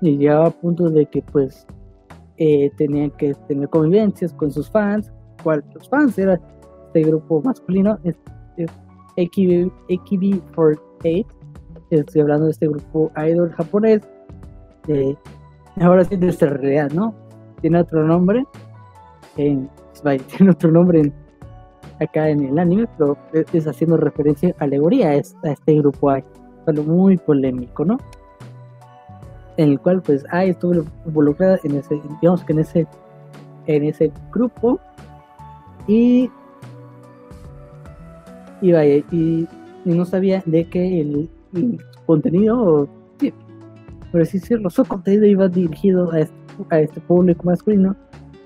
[0.00, 1.66] y llegaba a puntos de que pues
[2.36, 6.40] eh, tenían que tener convivencias con sus fans, cual los fans era
[6.86, 8.16] este grupo masculino, es,
[9.16, 11.26] AKB, AKB48,
[11.90, 14.02] estoy hablando de este grupo idol japonés,
[14.88, 15.14] eh,
[15.80, 17.14] ahora sí de nuestra realidad, ¿no?
[17.60, 18.44] Tiene otro nombre,
[19.36, 19.68] en,
[20.36, 21.14] tiene otro nombre en,
[22.00, 26.24] acá en el anime, pero es haciendo referencia, alegoría a este, grupo hay,
[26.66, 27.98] algo muy polémico, ¿no?
[29.56, 32.86] En el cual pues Ai estuvo involucrada en ese, digamos que en ese,
[33.66, 34.80] en ese grupo
[35.86, 36.30] y
[38.62, 39.48] y vaya, y,
[39.84, 41.28] no sabía de que el,
[42.06, 43.34] contenido, sí,
[44.10, 46.26] por así decirlo, su contenido iba dirigido a,
[46.74, 47.96] a este público masculino,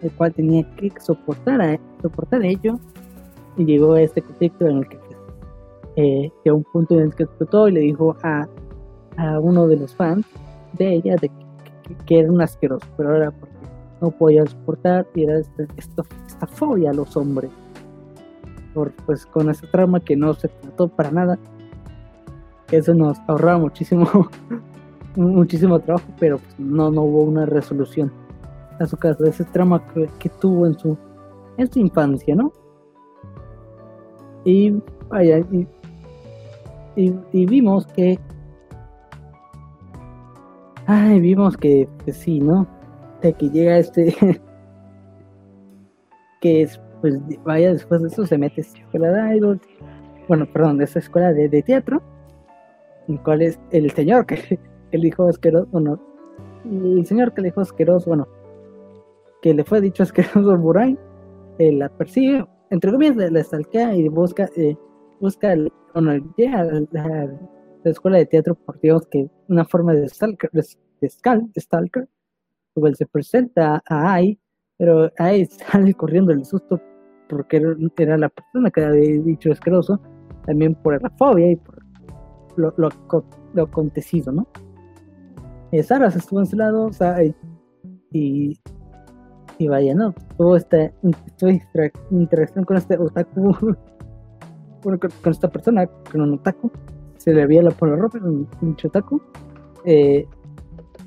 [0.02, 2.80] el cual tenía que soportar, a, soportar ello,
[3.58, 4.98] y llegó a este conflicto en el que
[5.96, 8.46] eh, llegó un punto en el que explotó y le dijo a,
[9.16, 10.26] a uno de los fans
[10.74, 11.30] de ella de
[12.06, 13.55] que, era un asqueroso, pero era porque
[14.00, 17.50] no podía soportar y era esta, esta, esta fobia a los hombres.
[18.74, 21.38] Por, pues con ese trauma que no se trató para nada.
[22.70, 24.28] Eso nos ahorraba muchísimo
[25.16, 28.12] muchísimo trabajo, pero pues, no, no hubo una resolución
[28.78, 29.82] a su caso, ese trauma
[30.18, 30.98] que, tuvo en su,
[31.56, 32.52] en su infancia, ¿no?
[34.44, 35.66] Y vaya, y,
[37.32, 38.18] y, vimos que.
[40.86, 42.66] Ay, vimos que, sí, ¿no?
[43.22, 44.14] De que llega este.
[46.40, 49.60] que es, pues, vaya, después de eso se mete a esta escuela de idol.
[50.28, 52.02] Bueno, perdón, de esa escuela de, de teatro.
[53.08, 54.58] El cual es el señor que,
[54.92, 56.00] el hijo asqueroso, bueno,
[56.64, 58.28] el señor que le dijo asqueroso, bueno,
[59.42, 60.98] que le fue dicho asqueroso a Buray,
[61.58, 64.76] eh, la persigue, entre comillas, la, la y busca, eh,
[65.20, 65.54] busca,
[65.94, 67.30] bueno, llega a la,
[67.84, 72.08] escuela de teatro por Dios que una forma de stalker, de, stalker,
[72.80, 74.38] pues se presenta a Ai,
[74.78, 76.80] pero Ai sale corriendo el susto
[77.28, 77.60] porque
[77.96, 80.00] era, la persona que había dicho asqueroso,
[80.44, 81.82] también por la fobia y por
[82.56, 82.88] lo, lo,
[83.52, 84.46] lo acontecido, ¿no?
[85.72, 87.16] Eh, Sara se estuvo en su lado, o sea,
[88.12, 88.60] y,
[89.58, 90.14] y vaya, ¿no?
[90.36, 90.92] Tuvo esta,
[92.10, 93.52] interacción con este otaku,
[94.82, 96.70] con, con, esta persona, con un otaku,
[97.16, 99.20] se le había la por la ropa, un pinche otaku.
[99.84, 100.26] Eh,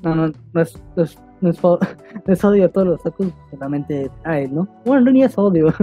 [0.02, 1.64] no, no, no es, no es, no es,
[2.44, 4.68] odio a todos los otakus, solamente a él, ¿no?
[4.84, 5.72] Bueno, no ni es odio.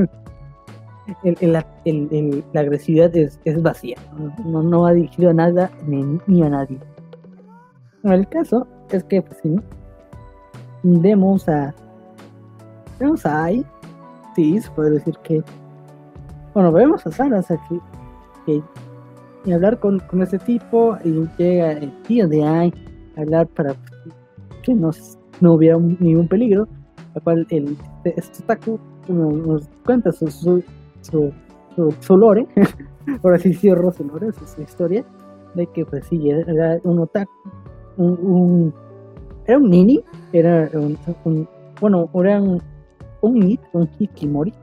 [1.42, 1.66] La
[2.54, 3.96] agresividad es, vacía,
[4.46, 6.78] no, no, va dirigido a nada ni, a nadie.
[8.04, 9.56] El caso es que, pues sí,
[10.84, 11.74] vemos a.
[13.00, 13.66] Vemos a Ai.
[14.36, 15.42] Sí, se puede decir que.
[16.54, 17.82] Bueno, vemos a Sara, o
[19.46, 22.74] y hablar con, con ese tipo y llega el tío de Ai
[23.16, 23.76] a hablar para
[24.62, 24.92] que no,
[25.42, 26.68] no hubiera ningún peligro,
[27.16, 30.64] lo cual el, este Taku nos, cuenta su, su,
[31.02, 31.34] su,
[32.00, 32.48] su, lore,
[33.22, 35.04] por así decirlo, su lore, su, historia,
[35.56, 37.32] de que pues sí, era un otaku
[37.98, 38.74] un,
[39.46, 41.48] era un nini, era un,
[41.80, 42.62] bueno, era un,
[43.22, 44.54] un nit, un hikimori.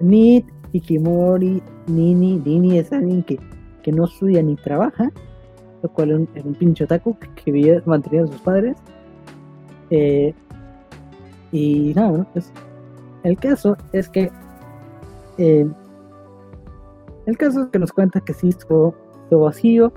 [0.00, 3.38] Nit, hikimori, nini, nini es alguien que,
[3.82, 5.10] que no estudia ni trabaja,
[5.82, 8.76] lo cual era un, un pinche otaku que, vivía, mantenía a sus padres.
[9.94, 10.34] Eh,
[11.52, 12.50] y nada, pues
[13.24, 14.32] el caso es que
[15.36, 15.68] eh,
[17.26, 18.94] el caso es que nos cuenta que sí estuvo,
[19.30, 19.92] vacío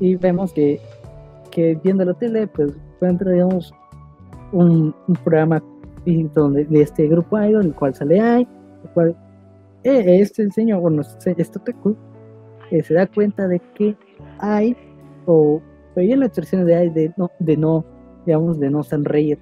[0.00, 0.80] y vemos que
[1.56, 3.72] que viendo la tele, pues encuentra, digamos,
[4.52, 4.94] un,
[5.24, 5.62] programa
[6.34, 8.46] donde, de este grupo idol, el cual sale AI,
[8.84, 9.16] el cual
[9.84, 11.96] eh, este señor, bueno, este, este Otaku,
[12.70, 13.96] eh, se da cuenta de que
[14.38, 14.76] hay,
[15.24, 15.62] o
[15.94, 17.84] veía las versiones de AI de no, de no,
[18.26, 19.38] digamos, de no sonreír,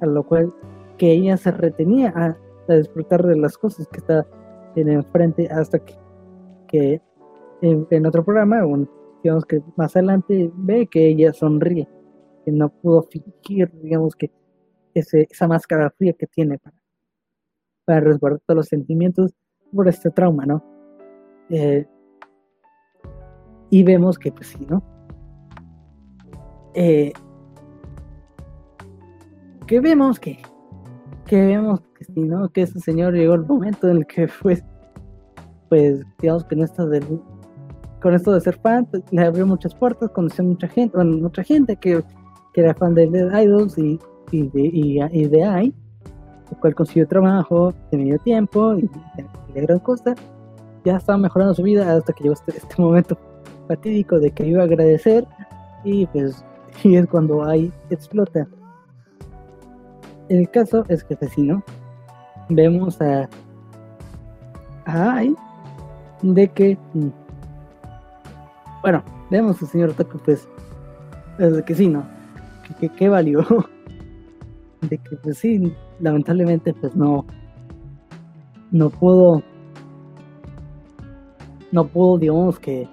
[0.00, 0.52] a lo cual
[0.98, 2.36] que ella se retenía a,
[2.72, 4.26] disfrutar de las cosas que está
[4.76, 5.94] en enfrente hasta que,
[6.68, 7.02] que
[7.60, 8.62] en, otro programa,
[9.22, 11.88] digamos que más adelante ve que ella sonríe,
[12.44, 14.30] que no pudo fingir, digamos que
[14.94, 16.76] ese, esa máscara fría que tiene para,
[17.84, 19.34] para resguardar todos los sentimientos
[19.74, 20.64] por este trauma, ¿no?
[21.50, 21.86] Eh,
[23.70, 24.82] y vemos que pues sí, ¿no?
[26.74, 27.12] Eh,
[29.72, 30.38] que vemos que,
[31.24, 32.46] que vemos que sí, ¿no?
[32.50, 34.62] Que ese señor llegó el momento en el que pues,
[35.70, 37.22] pues digamos que no está del,
[38.02, 41.76] con esto de ser fan, pues, le abrió muchas puertas, conoció mucha gente, mucha gente
[41.76, 42.04] que,
[42.52, 43.98] que era fan de, Idols y,
[44.30, 45.74] y, de, y, de AI,
[46.50, 48.90] el cual consiguió trabajo de medio tiempo y
[49.54, 50.14] de, gran costa.
[50.84, 53.16] Ya estaba mejorando su vida hasta que llegó este, este momento
[53.68, 55.26] fatídico de que iba a agradecer
[55.82, 56.44] y pues
[56.84, 58.46] y es cuando AI explota.
[60.32, 61.62] El caso es que pues ¿no?
[62.48, 63.28] vemos a,
[64.86, 65.36] a AI
[66.22, 67.08] de que mm,
[68.80, 70.48] bueno, vemos al señor Taco, pues,
[71.38, 72.04] desde que sí, ¿no?
[72.80, 73.44] Que, que, valió.
[74.82, 77.24] De que, pues sí, lamentablemente, pues no.
[78.72, 79.42] No pudo.
[81.70, 82.88] No pudo, digamos que.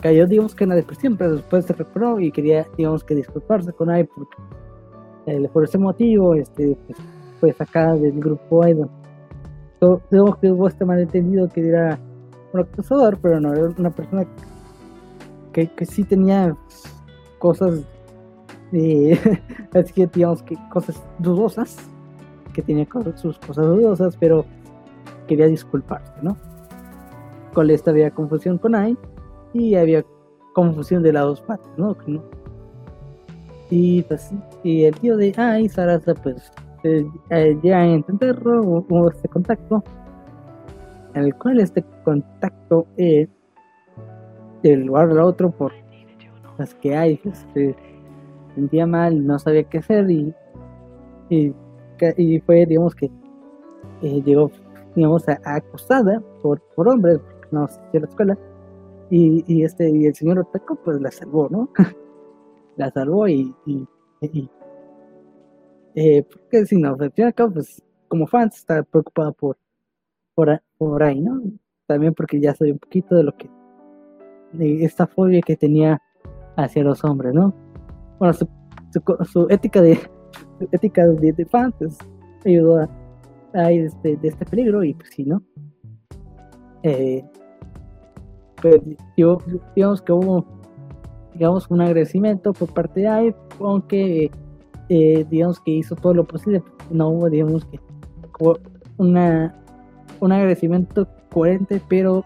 [0.00, 3.72] Cayó, digamos que en la depresión, pero después se recuperó y quería, digamos que disculparse
[3.72, 4.36] con él porque.
[5.26, 6.98] Eh, por ese motivo, este, pues,
[7.40, 8.90] fue sacada del grupo Idol.
[10.10, 11.98] Digamos que hubo este malentendido que era
[12.52, 14.26] un acosador, pero no era una persona
[15.52, 16.56] que, que sí tenía
[17.38, 17.84] cosas
[18.72, 19.18] Eh,
[19.72, 21.76] así que digamos que cosas dudosas,
[22.52, 24.44] que tenía sus cosas dudosas, pero
[25.28, 26.36] quería disculparse, ¿no?
[27.52, 28.96] Con esta había confusión con Ai
[29.52, 30.04] y había
[30.54, 31.96] confusión de las dos partes, ¿no?
[33.70, 34.30] Y pues,
[34.64, 36.50] y el tío de Ai, Sarasa, pues
[36.82, 37.06] eh,
[37.62, 39.84] llega a entenderlo, hubo este contacto,
[41.14, 43.28] el cual este contacto eh,
[44.62, 45.72] del lugar al otro por
[46.58, 47.20] las que hay,
[47.52, 47.76] se
[48.54, 50.34] sentía mal, no sabía qué hacer y,
[51.28, 51.52] y,
[52.40, 53.10] fue, digamos que
[54.02, 54.50] eh, llegó,
[54.96, 58.38] digamos, a, acusada por, por hombres, porque no asistió a la escuela,
[59.10, 61.68] y, y, este, y el señor Otaco pues la salvó, ¿no?
[62.76, 63.86] la salvó y, y,
[65.94, 69.56] eh, porque si no, al fin y al cabo, pues como fans está preocupada por,
[70.34, 71.42] por, por ahí, ¿no?
[71.86, 73.50] También porque ya sabía un poquito de lo que,
[74.52, 76.00] de esta fobia que tenía
[76.56, 77.54] hacia los hombres, ¿no?
[78.18, 78.48] Bueno, su,
[79.24, 79.98] su, ética de
[80.72, 81.98] ética de, de fans pues,
[82.44, 82.88] ayudó a,
[83.54, 85.42] a ir este, de este peligro y pues sí, ¿no?
[86.82, 87.24] Eh,
[88.60, 88.80] pues,
[89.74, 90.46] digamos que hubo
[91.34, 94.30] digamos un agradecimiento por parte de AIP, aunque
[94.88, 97.80] eh, digamos que hizo todo lo posible, no hubo digamos que
[98.98, 99.54] una
[100.20, 102.24] un agradecimiento coherente, pero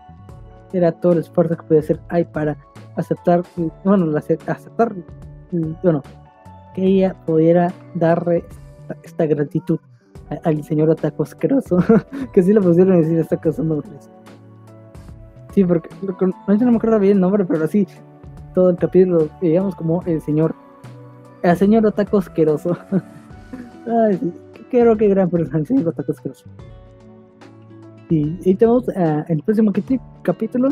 [0.73, 2.57] era todo el esfuerzo que podía hacer AIP para
[2.97, 3.43] aceptar,
[3.85, 4.93] bueno, aceptar,
[5.83, 6.03] bueno,
[6.75, 8.45] que ella pudiera darle
[9.03, 9.79] esta, gratitud
[10.45, 11.79] al señor Otaku asqueroso,
[12.33, 13.83] que sí le pusieron decir está causando
[15.55, 17.87] Sí, porque no, me acuerdo bien el nombre, pero así
[18.55, 20.55] todo el capítulo, digamos como el señor,
[21.43, 22.77] el señor Otaku asqueroso.
[23.87, 24.33] Ay, sí,
[24.71, 26.45] creo que gran persona el señor Otaku asqueroso.
[28.11, 29.73] Y, y tenemos uh, el próximo
[30.23, 30.71] capítulo,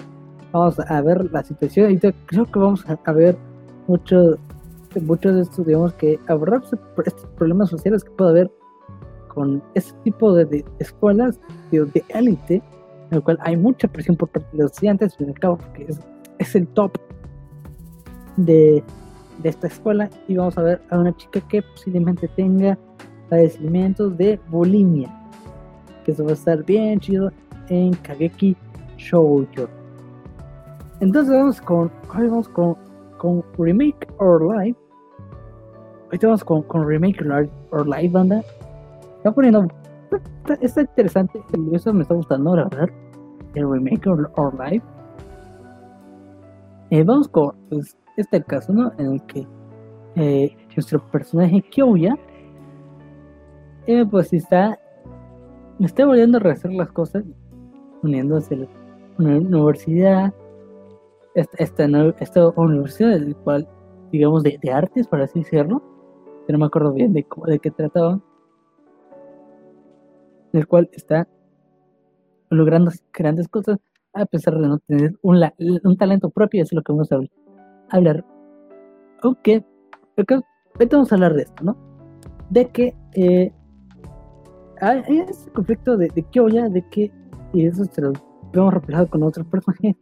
[0.52, 3.36] vamos a ver la situación, y creo que vamos a, ver
[3.86, 4.38] muchos
[5.02, 6.62] muchos de estos, digamos que abordar
[7.04, 8.50] estos problemas sociales que puede haber
[9.28, 11.38] con este tipo de, escuelas
[11.70, 12.62] de, de élite
[13.10, 15.86] en el cual hay mucha presión por parte de los estudiantes, el cabo, porque
[16.38, 16.92] es, el top
[18.36, 18.82] de,
[19.42, 20.10] esta escuela.
[20.28, 22.78] Y vamos a ver a una chica que posiblemente tenga
[23.28, 25.10] padecimientos de bulimia,
[26.04, 27.30] que eso va a estar bien chido
[27.68, 28.56] en Kageki
[28.96, 29.68] Shoujo.
[31.00, 32.76] Entonces vamos con, vamos con,
[33.18, 34.76] con Remake or Live.
[36.12, 37.20] Hoy vamos con, con Remake
[37.70, 38.42] or Live, banda.
[39.18, 39.68] Está poniendo
[40.60, 42.88] está, interesante, eso me está gustando, la verdad.
[43.54, 44.82] El remake or, live.
[46.90, 48.92] Eh, vamos con pues, este caso, ¿no?
[48.98, 49.46] En el que
[50.16, 52.16] eh, nuestro personaje Kyoya,
[53.86, 54.78] eh, pues está,
[55.80, 57.24] está volviendo a rehacer las cosas,
[58.02, 60.34] uniéndose a una universidad,
[61.34, 63.68] esta, esta, universidad, del cual,
[64.10, 65.82] digamos, de, de artes, para así decirlo,
[66.48, 68.20] no me acuerdo bien de, de qué trataba
[70.52, 71.28] el cual está
[72.50, 73.78] logrando grandes cosas
[74.12, 75.44] a pesar de no tener un,
[75.84, 77.18] un talento propio, eso es lo que vamos a
[77.90, 78.24] hablar.
[79.22, 79.64] Aunque,
[80.18, 80.40] okay,
[80.90, 81.76] vamos a hablar de esto, ¿no?
[82.50, 83.52] De que eh,
[84.80, 87.10] hay, ese conflicto de, de Kyoya, de que,
[87.52, 88.12] y eso se lo
[88.52, 89.96] vemos reflejado con otros personajes,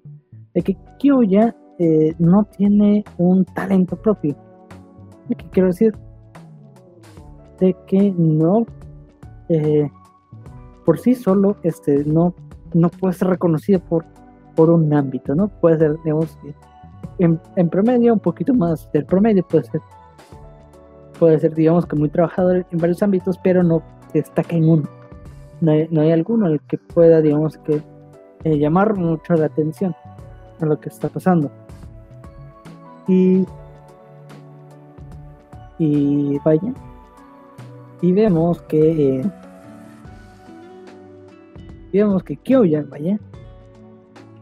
[0.55, 4.37] de que Kyoya eh, no tiene un talento propio.
[5.29, 5.97] ¿Qué quiero decir?
[7.59, 8.67] De que no
[9.49, 9.91] eh,
[10.85, 12.35] por sí solo este, no,
[12.73, 14.05] no puede ser reconocido por,
[14.55, 15.49] por un ámbito, ¿no?
[15.49, 16.39] Puede ser, digamos,
[17.19, 19.81] en, promedio, un poquito más del promedio, puede ser,
[21.19, 23.83] puede ser, digamos, que muy trabajador en varios ámbitos, pero no
[24.13, 24.89] destaca en uno.
[25.61, 27.81] No hay, no hay alguno al que pueda, digamos, que
[28.45, 29.95] eh, llamar mucho la atención
[30.61, 31.51] a lo que está pasando.
[33.09, 33.45] Y,
[35.79, 36.73] y vaya,
[38.01, 39.25] y vemos que eh,
[41.95, 43.19] digamos que Kyoya, vaya,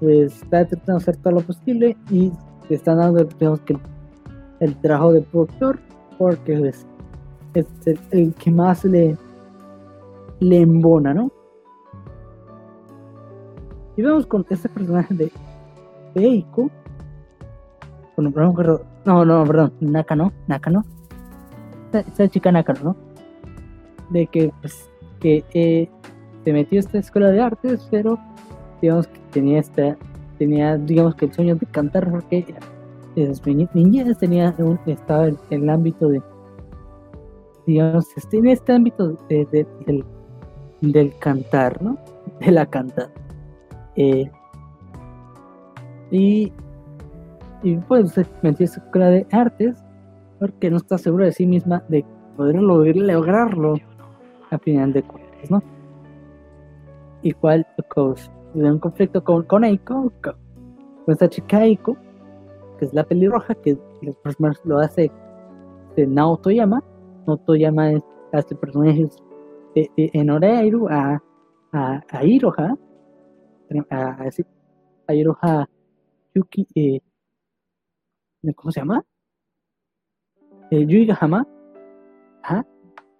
[0.01, 2.33] pues está tratando hacer todo lo posible y
[2.73, 3.77] se está dando, digamos que
[4.61, 5.79] el trabajo de productor,
[6.17, 6.87] porque es,
[8.13, 9.19] el, que más le,
[10.41, 11.31] le embona, ¿no?
[13.95, 15.33] Y vemos con este personaje de,
[16.15, 16.71] Eiko,
[18.17, 18.55] bueno,
[19.05, 20.83] no, no, perdón, Nakano, Nakano,
[21.85, 22.97] esta, esta chica Nakano, ¿no?
[24.09, 24.89] De que, pues,
[25.21, 25.91] que eh,
[26.43, 28.19] se metió a esta escuela de artes, pero
[28.81, 29.99] digamos que tenía esta,
[30.43, 32.45] tenía digamos que el sueño de cantar porque
[33.15, 36.21] desde niñez tenía un, estaba en, el ámbito de
[37.65, 39.67] digamos este, en este ámbito de,
[40.81, 41.97] del, cantar, ¿no?
[42.41, 43.09] De la cantar.
[43.95, 44.29] Eh,
[46.11, 46.53] y,
[47.63, 49.79] y pues metió a esta escuela de artes,
[50.41, 52.05] porque no está segura de sí misma de
[52.37, 53.77] poder lograrlo
[54.51, 55.63] a final de cuentas, ¿no?
[57.23, 57.65] Igual
[57.95, 60.35] pues, de un conflicto con, con Eiko, con,
[61.07, 61.97] esta chica Eiko,
[62.79, 63.79] que es la pelirroja, que
[64.65, 65.11] lo hace
[65.97, 66.83] de Naoto Yama.
[67.27, 69.17] Naoto Yama es, hace personajes
[69.75, 71.23] en Oreiru a,
[71.73, 72.77] a, a Iroha,
[73.91, 75.69] a, Iroha
[76.35, 77.01] Yuki, eh,
[78.55, 79.05] ¿cómo se llama?
[80.71, 81.47] Eh, Yuiga Hama.
[82.45, 82.65] ¿Ah?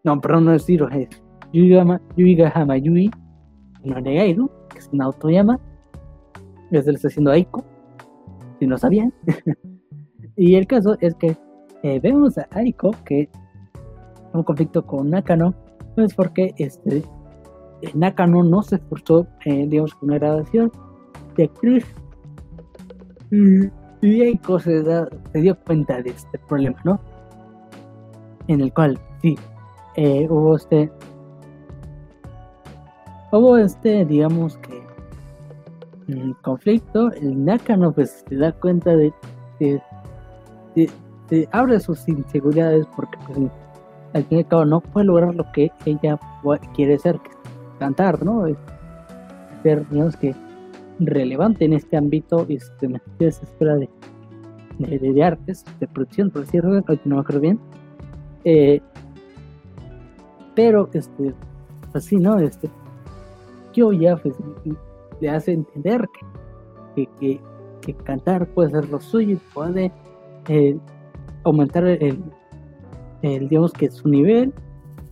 [0.05, 1.23] No, perdón, no es Iroha, es
[1.53, 3.11] Yuiga, Yuiga Hama Yui
[3.85, 5.59] no Negairu, que es una autoyama.
[6.71, 7.65] Ya se le está haciendo Aiko,
[8.59, 9.13] si no sabían.
[10.37, 11.37] y el caso es que
[11.83, 13.29] eh, vemos a Aiko que
[14.33, 15.55] un conflicto con Nakano,
[15.95, 16.99] pues porque este
[17.83, 20.73] eh, Nakano no se esforzó, eh, digamos, con una grabación
[21.37, 21.85] de actriz.
[24.03, 27.01] Y Aiko se, se dio cuenta de este problema, ¿no?
[28.49, 29.37] En el cual, sí,
[30.29, 30.91] hubo este
[33.33, 34.83] hubo este, digamos que,
[36.43, 39.13] conflicto, el Nakano pues se da cuenta de
[39.59, 39.81] que
[41.53, 43.39] abre sus inseguridades porque pues,
[44.13, 46.19] al fin y al cabo no puede lograr lo que ella
[46.75, 47.19] quiere ser,
[47.79, 48.45] cantar, ¿no?
[49.63, 50.35] Ser, digamos que,
[51.01, 53.89] relevante en este ámbito y se metió a esa escuela de,
[54.79, 57.59] de, artes, de producción, por decirlo, no me acuerdo bien.
[58.45, 58.81] Eh,
[60.55, 61.35] pero, este,
[61.93, 62.39] pues sí, ¿no?
[62.39, 62.69] Este,
[63.75, 64.35] ya pues,
[65.21, 66.09] le hace entender
[66.95, 67.41] que, que,
[68.05, 69.93] cantar puede ser lo suyo y puede
[70.49, 70.79] eh,
[71.43, 72.23] aumentar el,
[73.23, 74.53] el, digamos que su nivel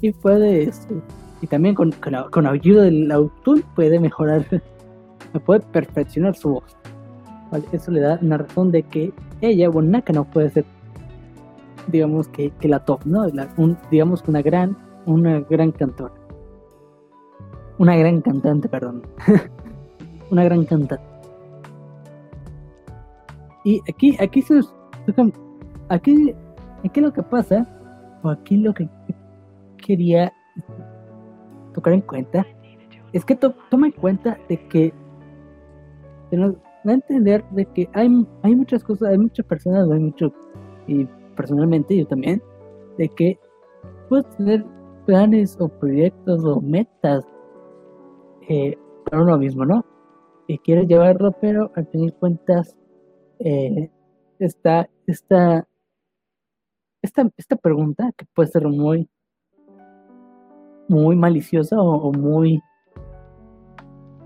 [0.01, 0.95] y puede este,
[1.43, 1.93] y también con,
[2.31, 4.47] con, ayuda del autor puede mejorar
[5.47, 6.77] puede perfeccionar su voz.
[7.73, 10.65] Eso le da una razón de que ella Bonaka no puede ser
[11.89, 16.20] digamos que, que la top no un, digamos una gran una gran cantora
[17.81, 19.03] una gran cantante, perdón.
[20.31, 21.03] una gran cantante.
[23.65, 24.61] Y aquí, aquí se
[25.89, 26.35] aquí,
[26.85, 27.67] aquí lo que pasa,
[28.23, 28.87] o aquí lo que
[29.79, 30.31] quería
[31.73, 32.47] tocar en cuenta,
[33.15, 34.93] es que toma en cuenta de que
[36.29, 36.53] se nos
[36.87, 40.35] va a entender de que hay, hay muchas cosas, hay muchas personas, hay mucho,
[40.87, 42.43] y personalmente yo también,
[42.99, 43.39] de que
[44.11, 44.67] puedes tener
[45.07, 47.25] planes o proyectos o metas
[48.51, 49.85] eh, pero mismo, ¿no?
[50.49, 52.77] Y quieres llevarlo, pero al fin de cuentas
[53.39, 53.89] eh,
[54.41, 55.69] está esta,
[57.01, 59.09] esta, esta pregunta que puede ser muy,
[60.89, 62.61] muy maliciosa o, muy,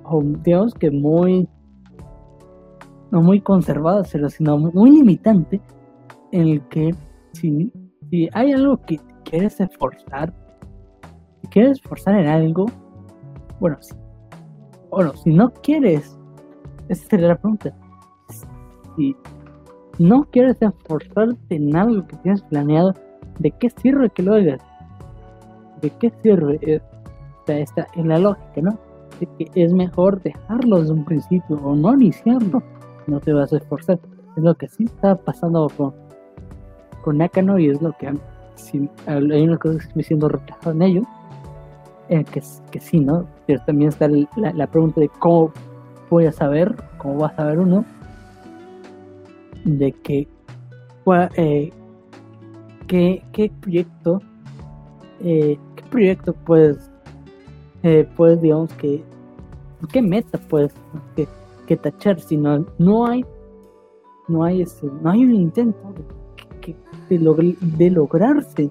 [0.04, 1.46] o digamos que muy,
[3.10, 5.60] no muy conservada, sino muy limitante,
[6.32, 6.94] en el que
[7.34, 7.70] si,
[8.08, 10.32] si hay algo que quieres esforzar,
[11.42, 12.64] si quieres esforzar en algo,
[13.60, 13.94] bueno, si
[14.94, 16.16] bueno, si no quieres,
[16.88, 17.74] esa sería la pregunta.
[18.96, 19.16] Si
[19.98, 22.94] no quieres esforzarte en algo que tienes planeado,
[23.38, 24.60] ¿de qué sirve que lo hagas?
[25.82, 26.58] ¿De qué sirve?
[26.62, 26.80] Eh,
[27.48, 28.78] está en la lógica, ¿no?
[29.18, 32.62] De que es mejor dejarlo desde un principio o no iniciarlo,
[33.06, 33.98] no te vas a esforzar.
[34.36, 35.92] Es lo que sí está pasando con,
[37.02, 38.08] con Nakano y es lo que
[39.06, 41.02] hay una cosa que me siento reflejado en ello
[42.10, 43.26] eh, que, que, sí, ¿no?
[43.46, 45.52] Pero también está la, pregunta de cómo
[46.10, 47.84] voy a saber, cómo va a saber uno,
[49.64, 50.28] de que,
[51.36, 51.72] eh,
[52.86, 54.20] qué, qué, proyecto,
[55.20, 56.90] eh, qué proyecto puedes,
[58.16, 59.02] puedes, digamos que,
[59.90, 60.74] qué meta puedes
[61.16, 61.26] que,
[61.66, 63.24] que tachar si no, no hay,
[64.28, 65.94] no hay, ese, no hay un intento
[67.08, 68.70] de, de, de lograrse.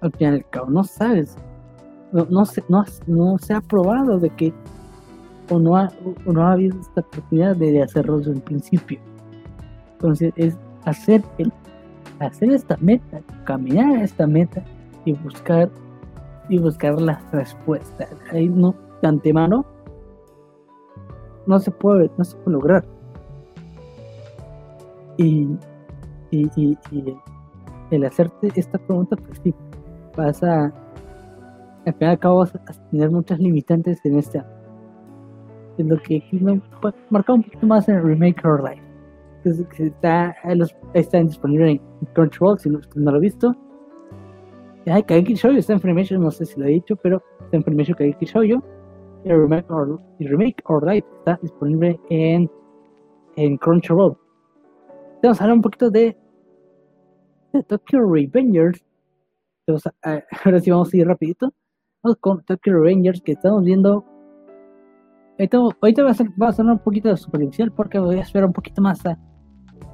[0.00, 1.36] Al final del cabo, no sabes
[2.12, 4.52] no, no, se, no, no se ha probado de que
[5.50, 5.90] o no ha,
[6.26, 8.98] no ha habido esta oportunidad de, hacerlo desde un principio.
[9.92, 11.52] Entonces es hacer, el,
[12.20, 14.62] hacer esta meta, caminar a esta meta
[15.04, 15.70] y buscar
[16.48, 18.08] y buscar las respuestas.
[18.32, 19.66] Ahí no, de antemano
[21.46, 22.84] no se puede, no se puede lograr.
[25.16, 25.48] Y,
[26.30, 27.16] y, y, y
[27.90, 29.54] el hacerte esta pregunta, pues sí,
[30.16, 30.72] vas a
[31.88, 32.60] al fin y al cabo vas a
[32.90, 34.46] tener muchas limitantes en esta.
[35.76, 36.22] Es lo que
[36.80, 38.82] pues, marca un poquito más en el Remake Our Life.
[39.44, 40.34] Que, está,
[40.94, 41.80] está disponible en
[42.14, 43.54] Crunchyroll, si no, lo he visto.
[44.86, 47.64] Ay, Kaiki Shoujo está en Filmation, no sé si lo he dicho, pero está en
[47.64, 48.62] Filmation Kaiki Shoujo.
[49.24, 52.50] El Remake Our, el Remake Our Life está disponible en,
[53.36, 54.16] en Crunchyroll.
[55.22, 56.16] Vamos a hablar un poquito de
[57.52, 58.84] de Tokyo Revengers.
[59.66, 59.92] Entonces,
[60.44, 61.52] ahora sí vamos a ir rapidito.
[62.20, 64.04] Con Tokyo Revengers que estamos viendo.
[65.38, 68.52] ahorita va a, ser, va a sonar un poquito superficial porque voy a esperar un
[68.52, 69.18] poquito más a,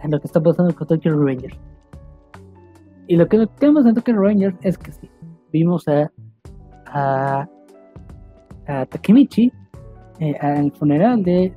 [0.06, 1.58] lo que está pasando con Tokyo Revengers.
[3.06, 5.10] Y lo que tenemos en Tokyo Revengers es que sí,
[5.50, 6.10] vimos a,
[6.86, 7.48] a,
[8.86, 9.52] Takemichi
[10.20, 11.54] eh, al funeral de,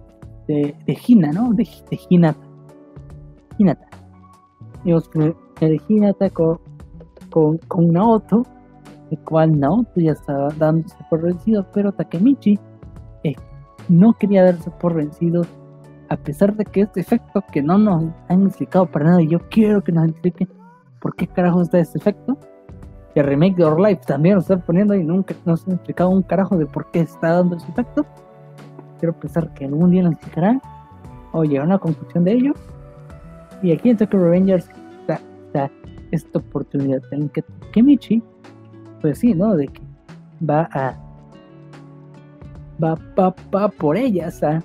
[0.47, 1.53] de, de Hina, ¿no?
[1.53, 2.47] De, de Hinata.
[3.57, 3.87] Hinata.
[4.83, 5.35] Vimos que
[5.87, 6.59] Hinata con,
[7.29, 8.45] con, con Naoto,
[9.11, 12.59] el cual Naoto ya estaba dándose por vencido, pero Takemichi
[13.23, 13.35] eh,
[13.89, 15.43] no quería darse por vencido,
[16.09, 19.39] a pesar de que este efecto que no nos han explicado para nada, y yo
[19.49, 20.49] quiero que nos expliquen
[20.99, 22.37] por qué carajo está este efecto.
[23.15, 26.21] El remake de Our Life también lo están poniendo y nunca nos han explicado un
[26.21, 28.05] carajo de por qué está dando ese efecto.
[28.99, 30.61] Quiero pensar que algún día lo explicarán
[31.31, 32.53] o llegar a una conclusión de ello.
[33.63, 35.71] Y aquí en Tokyo Revengers está,
[36.11, 38.21] esta oportunidad en que Kemichi,
[39.01, 39.55] pues sí, ¿no?
[39.55, 39.81] De que
[40.47, 40.97] va a.
[42.83, 44.63] Va, va, va por ellas a,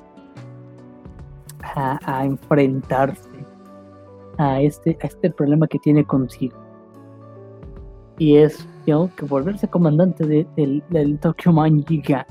[2.04, 3.30] a, enfrentarse
[4.36, 6.58] a este, a este problema que tiene consigo.
[8.18, 12.26] Y es que volverse comandante de, del, del Tokyo Man Giga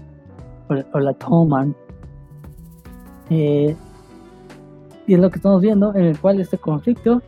[0.94, 1.76] o, la Toman.
[3.30, 3.76] Eh,
[5.08, 7.22] y es lo que estamos viendo, en el cual este conflicto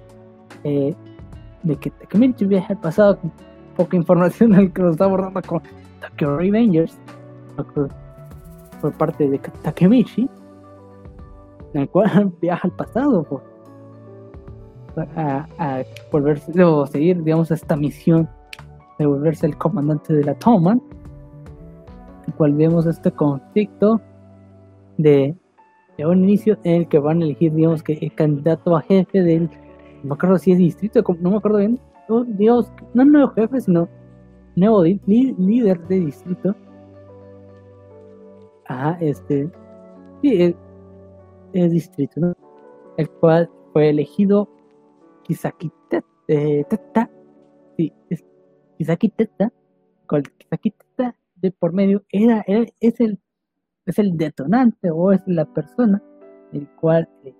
[0.63, 0.93] eh,
[1.63, 3.17] de que Takemichi viaja al pasado
[3.75, 5.61] poca información del que nos está abordando con
[6.01, 6.97] Tokyo Revengers
[8.81, 10.29] por, parte de Takemichi,
[11.73, 13.53] en el cual viaja al pasado por
[15.15, 18.29] a, a volverse, o seguir, digamos, esta misión
[18.99, 20.77] de volverse el comandante de la toma,
[22.27, 24.01] el cual vemos este conflicto
[24.97, 25.35] de,
[25.97, 29.21] de, un inicio en el que van a elegir, digamos, que el candidato a jefe
[29.21, 29.49] del,
[30.03, 31.79] no me acuerdo si es distrito, no me acuerdo bien,
[32.23, 33.89] digamos, no nuevo jefe, sino
[34.55, 36.55] nuevo líder de distrito.
[38.65, 39.51] Ajá, este,
[40.21, 40.55] sí,
[41.53, 42.33] es distrito, ¿no?
[42.97, 44.47] El cual fue elegido
[45.23, 47.09] Kisaki Teta,
[47.77, 48.23] sí, es
[48.77, 49.51] Kisaki Teta,
[50.05, 53.19] con Kisaki Teta de por medio era, es el
[53.85, 56.01] es el detonante o es la persona
[56.53, 57.35] el cual eh,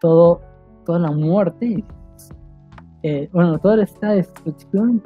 [0.00, 0.40] todo
[0.84, 1.84] toda la muerte
[3.02, 5.02] eh, bueno toda esta destrucción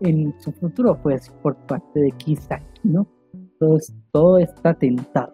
[0.00, 3.06] en su futuro pues por parte de Kisaki no
[3.58, 3.78] todo,
[4.12, 5.32] todo está tentado.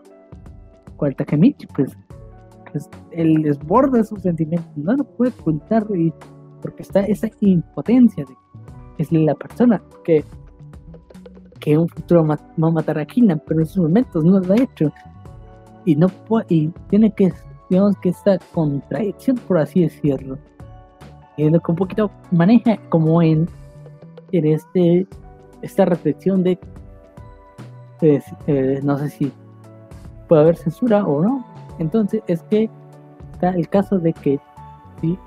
[1.16, 1.96] Takemichi pues
[3.10, 5.86] el desborde de sus sentimientos, no lo puede ocultar
[6.62, 8.34] porque está esa impotencia de
[8.98, 10.24] es la persona que
[11.58, 14.56] que un futuro va a matar a Kina, pero en esos momentos no lo ha
[14.56, 14.92] hecho.
[15.84, 16.08] Y no
[16.48, 17.32] y tiene que
[17.68, 20.38] digamos que esta contradicción por así decirlo
[21.36, 23.48] y lo que un poquito maneja como en,
[24.32, 25.06] en este
[25.62, 26.58] esta reflexión de,
[28.00, 29.32] eh, no sé si
[30.28, 31.46] puede haber censura o no
[31.78, 32.68] entonces es que
[33.32, 34.40] está el caso de que
[35.00, 35.18] si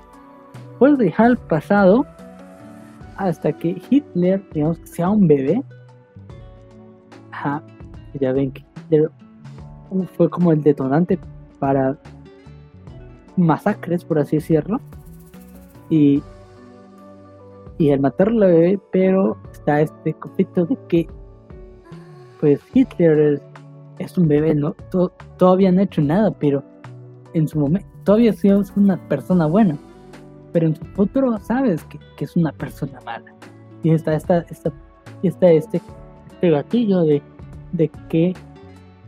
[0.78, 2.06] puedes dejar el pasado
[3.16, 5.62] hasta que Hitler, digamos, sea un bebé.
[8.18, 9.10] Ya ven que Hitler
[10.16, 11.18] fue como el detonante
[11.58, 11.96] para
[13.36, 14.80] masacres, por así decirlo.
[15.88, 16.22] Y,
[17.78, 21.08] y al matarlo bebé, pero está este conflicto de que
[22.40, 23.40] pues Hitler
[23.98, 24.74] es un bebé, no
[25.38, 26.62] todavía no ha hecho nada, pero
[27.32, 28.44] en su momento todavía es
[28.76, 29.76] una persona buena,
[30.52, 33.34] pero en su futuro sabes que, es una persona mala.
[33.82, 34.72] Y está, está, está,
[35.22, 35.82] está este,
[36.32, 37.22] este gatillo de,
[37.72, 38.34] de qué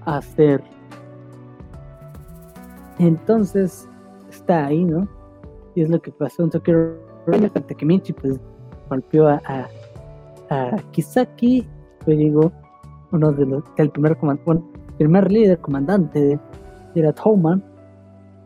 [0.05, 0.63] hacer.
[2.99, 3.89] Entonces
[4.31, 5.09] está ahí, ¿no?
[5.79, 6.97] Y es lo que pasó en Tokyo
[7.53, 8.41] Takemichi pues
[8.91, 9.69] golpeó a, a,
[10.51, 11.65] a Kisaki,
[12.05, 12.51] pues digo,
[13.13, 14.61] uno de los, el primer comandante,
[14.97, 16.41] primer líder comandante de,
[16.97, 17.63] era Toman,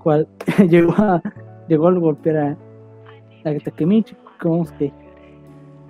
[0.03, 0.29] cual
[0.69, 1.23] llegó a
[1.69, 4.93] llegó a golpear a, a Takemichi, como que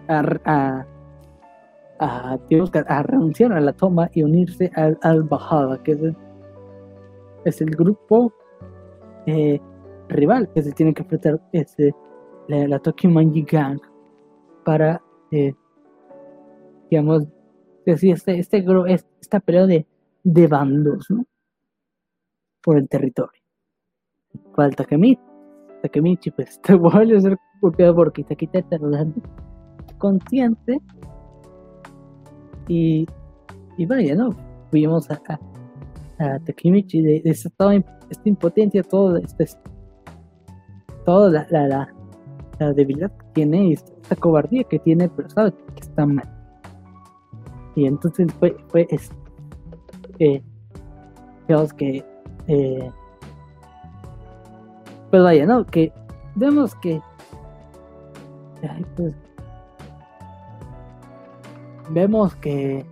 [0.07, 0.87] a, a,
[1.99, 2.39] a,
[2.87, 6.17] a, renunciar a la toma y unirse al, al Bajada, que es el,
[7.45, 8.33] es el grupo
[9.27, 9.61] eh,
[10.13, 11.95] rival que se tiene que enfrentar ese,
[12.49, 13.81] la, la Tokyo Manji Gang
[14.65, 15.55] para eh,
[16.91, 17.27] digamos
[17.85, 18.65] decir este, este,
[19.21, 19.87] esta pelea de
[20.25, 21.25] de bandos, ¿no?
[22.63, 23.41] Por el territorio.
[24.55, 25.21] Cual Takemichi,
[25.83, 28.65] Takemichi pues te vuelve a ser golpeado por Kitakita
[29.99, 30.81] consciente.
[32.69, 33.07] Y,
[33.77, 34.37] y vaya, ¿no?
[34.71, 35.21] Vimos a,
[36.19, 37.75] a, de, de esta,
[38.09, 39.47] esta impotencia, todo este,
[41.05, 41.95] toda la, la,
[42.55, 46.29] esa debilidad que tiene y esta cobardía que tiene, pero sabe que está mal.
[47.75, 49.15] Y entonces fue, fue este,
[51.77, 52.05] que,
[52.49, 52.91] eh,
[55.11, 55.67] pues vaya, ¿no?
[55.67, 55.93] Que
[56.35, 57.01] vemos que,
[58.97, 59.15] pues,
[61.91, 62.85] vemos que,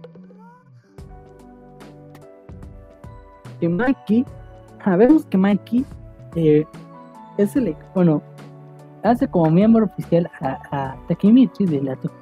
[3.61, 4.25] que Mikey,
[4.99, 5.85] vemos que Mikey
[6.37, 6.67] eh,
[7.43, 8.23] es el, bueno,
[9.03, 12.19] hace como miembro oficial a, a Takemichi de la Tokyo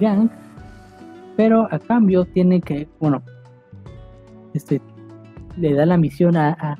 [0.00, 0.28] Gang,
[1.36, 3.22] pero a cambio tiene que, bueno,
[4.54, 4.80] este,
[5.56, 6.76] le da la misión a, a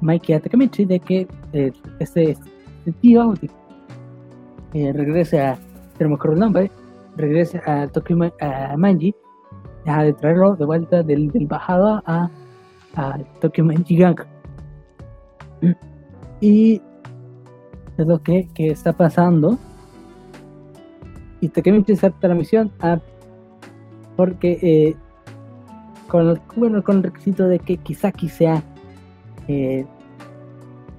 [0.00, 3.34] Mikey Takemichi de que eh, este, este, tío
[4.74, 5.58] eh, regrese a,
[6.00, 6.70] no me el nombre,
[7.16, 9.14] regrese a Tokyo a Manji,
[9.84, 12.30] de traerlo de vuelta del, del bajado a,
[12.94, 14.20] a Tokyo Manji Gang.
[16.40, 16.80] Y
[17.96, 19.58] es lo que, que está pasando.
[21.40, 23.00] Y Takemichi acepta la misión a,
[24.16, 24.96] porque eh,
[26.08, 28.62] con, bueno, con el requisito de que Kisaki sea
[29.46, 29.86] eh,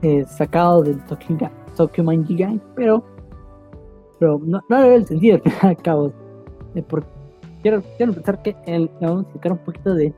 [0.01, 1.37] eh, sacado del Tokyo,
[1.75, 3.03] Tokyo Gang, pero,
[4.19, 6.13] pero no, no le el sentido al fin y al cabo.
[7.61, 10.13] quiero, quiero pensar que el, vamos a explicar un poquito de,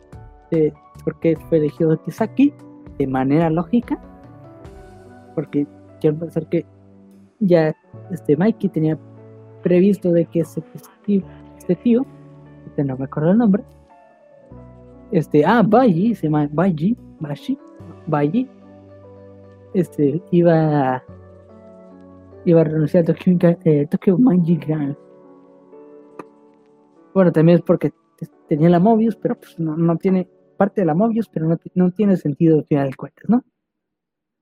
[0.51, 2.53] de por qué fue elegido Kisaki
[2.99, 3.99] de manera lógica,
[5.33, 5.67] porque
[5.99, 6.65] quiero pensar que
[7.39, 7.75] ya
[8.11, 8.97] este Mikey tenía
[9.63, 10.61] previsto de que este,
[11.05, 11.23] tío,
[11.57, 12.05] este tío,
[12.67, 13.63] este no me acuerdo el nombre,
[15.11, 17.57] este, ah, Baji, se llama Baji, Bashi,
[18.07, 18.49] Baji,
[19.73, 21.03] este, iba a,
[22.45, 24.17] iba a renunciar a Tokyo, eh, Tokyo
[27.13, 27.91] Bueno, también es porque
[28.47, 31.91] tenía la Mobius, pero pues no, no tiene parte de la Mobius, pero no, no
[31.91, 33.43] tiene sentido al final de cuentas, ¿no?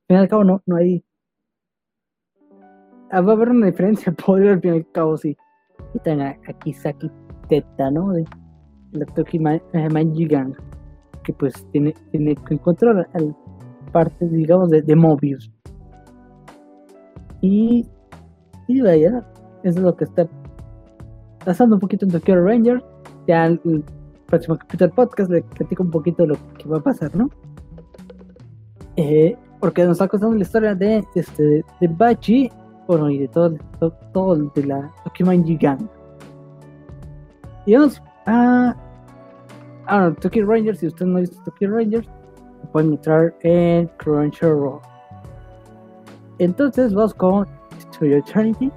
[0.09, 1.05] Al final de cabo no, no hay...
[3.11, 5.37] Ah, va a haber una diferencia podría al fin y al cabo si
[5.93, 7.11] quitan a, a Kisaki
[7.47, 8.11] Teta, ¿no?
[8.13, 8.25] De,
[8.93, 10.55] la Tokyo Manji Gang,
[11.23, 13.35] que pues tiene, tiene que encontrar al
[13.91, 15.51] parte, digamos, de, de Mobius.
[17.41, 17.85] Y,
[18.67, 19.23] y vaya,
[19.63, 20.27] eso es lo que está
[21.45, 22.83] pasando un poquito en Tokyo Ranger.
[23.27, 23.83] Ya el
[24.25, 27.29] próximo capítulo del podcast le platico un poquito lo que va a pasar, ¿no?
[28.95, 32.51] Eh, porque nos está contando la historia de, este, de Bachi,
[32.87, 35.87] bueno, y de todo, todo, todo de la Tokyo Manji Gang.
[37.65, 38.01] Y vamos
[38.31, 38.75] Ah,
[39.87, 42.07] ah, Tokyo Rangers, si usted no ha visto Tokyo Rangers,
[42.61, 44.79] lo pueden entrar en Crunchyroll.
[46.37, 47.47] Entonces vamos con
[47.97, 48.71] To Eternity.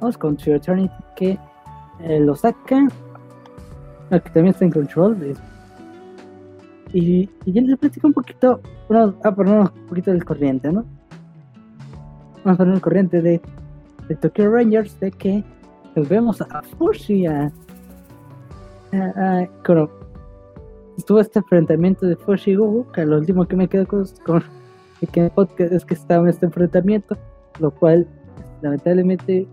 [0.00, 1.36] Vamos con To Eternity que
[1.98, 2.86] eh, lo saca.
[4.10, 5.36] Que también está en Crunchyroll.
[6.94, 8.60] Y, y ya les platico un poquito.
[8.88, 10.84] Bueno, a ponernos un poquito del corriente, ¿no?
[12.44, 13.40] Vamos a poner el corriente de,
[14.08, 15.44] de Tokyo Rangers de que
[15.96, 17.52] nos vemos a Fushi, a
[18.92, 19.88] uh,
[20.96, 24.42] estuvo este enfrentamiento de Fushi Gugu, que lo último que me quedo con, con
[25.00, 27.16] el podcast es que estaba en este enfrentamiento,
[27.60, 28.06] lo cual
[28.62, 29.46] lamentablemente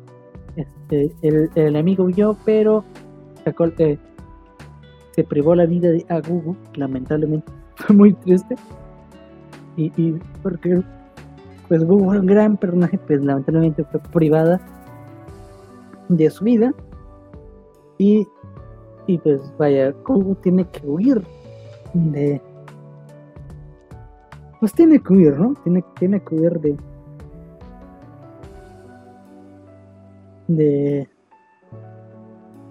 [0.55, 2.83] este, el, el enemigo huyó, pero
[3.43, 3.99] sacó, eh,
[5.11, 8.55] se privó la vida de a Gugu, lamentablemente fue muy triste.
[9.77, 10.81] Y, y porque
[11.67, 14.59] pues Gugu era un gran personaje, pues lamentablemente fue privada
[16.09, 16.73] de su vida.
[17.97, 18.27] Y
[19.07, 21.21] y pues vaya, ¿cómo tiene que huir
[21.93, 22.41] de...
[24.59, 25.55] Pues tiene que huir, ¿no?
[25.63, 26.77] Tiene, tiene que huir de...
[30.47, 31.09] De...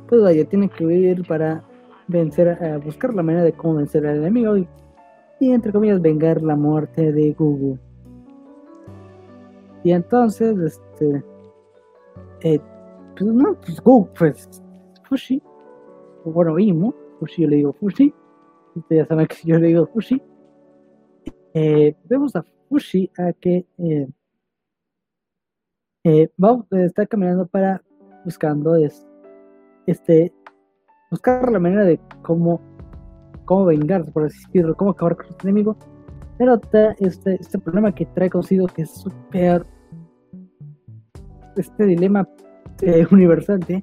[0.09, 1.63] Pues vaya, tiene que huir para
[2.11, 4.69] vencer, a, buscar la manera de cómo vencer al enemigo y,
[5.41, 7.79] entre comillas vengar la muerte de Google.
[9.83, 11.25] Y entonces, este...
[12.43, 12.61] Eh,
[13.17, 14.63] pues no, pues Google, pues
[15.09, 15.43] Fushi
[16.25, 18.15] bueno, Imu, Fushi yo le digo Fushi,
[18.75, 20.23] ustedes ya saben que yo le digo Fushi,
[21.55, 24.09] eh, vemos a Fushi a que eh,
[26.05, 27.83] eh, va, está caminando para
[28.25, 29.07] buscando es,
[29.87, 30.33] este
[31.11, 32.61] buscar la manera de cómo
[33.45, 35.77] cómo vengarse por decirlo, cómo acabar con su enemigo,
[36.39, 39.67] pero está este, este problema que trae consigo que es súper
[41.57, 42.29] este dilema
[43.11, 43.83] universal de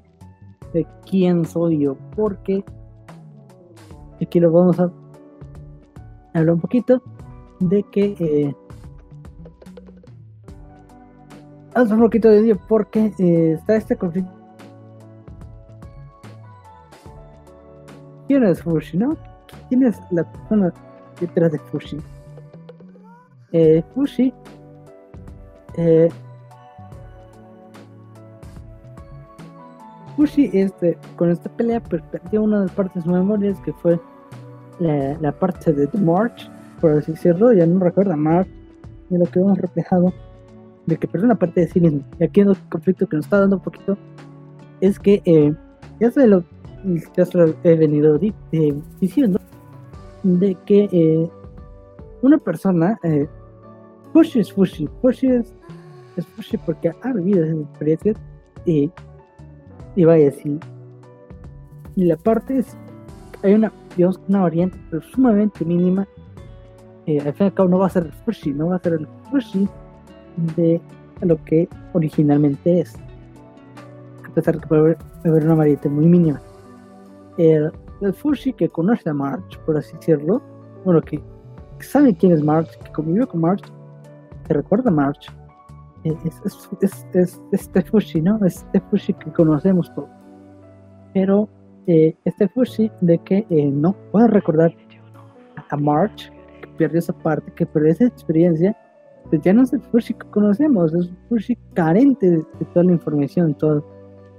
[0.72, 2.64] de quién soy yo, porque
[4.20, 4.92] aquí lo vamos a
[6.34, 7.02] hablar un poquito
[7.60, 8.54] de que eh,
[11.76, 14.37] un poquito de ello porque eh, está este conflicto.
[18.28, 19.16] ¿Quién es Fushi, no?
[19.68, 20.72] ¿Quién es la persona
[21.20, 21.98] detrás de Fushi?
[23.52, 24.32] Eh, Fushi
[25.78, 26.10] eh,
[30.16, 34.00] Fushi este, con esta pelea pues, perdió una de las partes de memorias que fue
[34.80, 36.50] la, parte de The March,
[36.80, 38.48] por así decirlo, ya no recuerda March,
[39.10, 40.12] y lo que hemos reflejado
[40.86, 42.02] de que perdió una parte de sí mismo.
[42.18, 43.96] Y aquí el conflicto que nos está dando un poquito
[44.80, 45.54] es que eh,
[46.00, 46.42] ya, se lo,
[47.16, 48.18] ya se lo he venido
[48.52, 49.40] eh, diciendo
[50.22, 51.30] de que eh,
[52.22, 53.28] una persona, eh,
[54.12, 54.88] Fushi es Fushi,
[56.66, 58.16] porque ha vivido esas experiencias
[58.64, 58.90] y,
[59.94, 60.58] y vaya, si
[61.98, 62.76] y la parte es,
[63.42, 64.78] hay una, digamos, una variante
[65.12, 66.06] sumamente mínima,
[67.06, 68.78] eh, al fin y al cabo no va a ser el Fushi, no va a
[68.78, 69.68] ser el Fushi
[70.54, 70.80] de
[71.22, 72.94] lo que originalmente es,
[74.24, 76.40] a pesar de que puede haber, una variante muy mínima.
[77.38, 77.72] El,
[78.12, 80.42] Fushi que conoce a March, por así decirlo,
[80.84, 81.20] bueno, que
[81.80, 83.62] sabe quién es March, que convivió con March,
[84.46, 85.28] que recuerda a March,
[86.04, 88.44] eh, es, es, es, este Fushi, ¿no?
[88.44, 90.08] Es este Fushi que conocemos todos.
[91.12, 91.48] Pero
[91.86, 94.72] eh, este Fushi de que eh, no puede recordar
[95.70, 96.30] a March,
[96.60, 98.76] que perdió esa parte, que perdió esa experiencia,
[99.28, 102.92] pues ya no es el Fushi que conocemos, es un Fushi carente de, toda la
[102.92, 103.84] información, todo,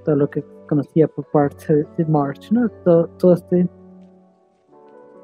[0.06, 2.70] todo lo que conocía por parte de, March, ¿no?
[2.86, 3.68] Todo, todo este,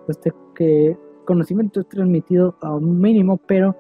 [0.10, 3.76] este que conocimiento transmitido a un mínimo, pero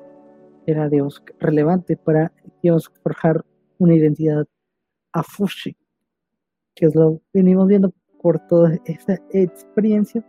[0.66, 2.32] era digamos, relevante para
[3.04, 3.44] forjar
[3.78, 4.46] una identidad
[5.14, 5.76] a Fushi,
[6.76, 10.26] que es lo que venimos viendo por toda esa experiencia.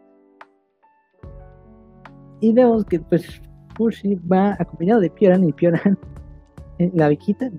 [2.41, 3.41] Y vemos que pues,
[3.77, 5.99] Fushi va acompañado de Pioran y Pioran,
[6.79, 7.51] la viejita,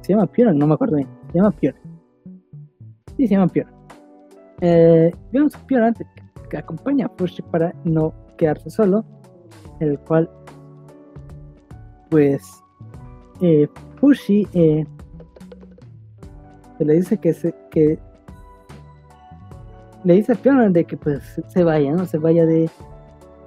[0.00, 1.93] se llama Pioran, no me acuerdo bien, se llama Pioran.
[3.16, 3.74] Sí, se llama Pioran.
[4.60, 5.94] Eh, vemos a Pioran
[6.48, 9.04] que acompaña a Fushi para no quedarse solo,
[9.80, 10.30] el cual
[12.10, 12.42] pues
[13.40, 14.86] eh, Fushi eh,
[16.78, 17.98] le dice que se que
[20.04, 22.04] le dice a Pion de que pues se vaya, ¿no?
[22.06, 22.70] Se vaya de,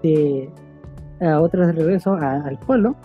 [0.03, 0.49] de
[1.21, 2.95] a otra de regreso al pueblo,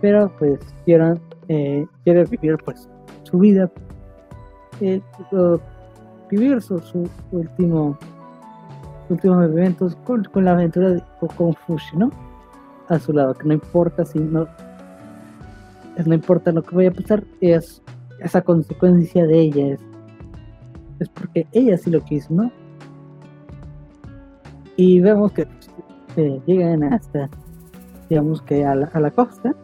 [0.00, 2.88] pero pues Pion eh, quiere vivir pues
[3.22, 3.70] su vida,
[4.80, 5.00] eh,
[6.32, 7.98] vivir su, su último
[9.10, 11.02] últimos eventos con, con la aventura de,
[11.36, 12.10] con Fushi, ¿no?
[12.88, 14.48] A su lado, que no importa si no,
[16.04, 17.82] no importa lo que vaya a pasar, es
[18.20, 19.80] esa consecuencia de ella, es,
[21.00, 22.50] es porque ella sí lo quiso, ¿no?
[24.76, 25.46] Y vemos que
[26.16, 27.28] eh, llegan hasta,
[28.08, 29.54] digamos que a la, a la costa,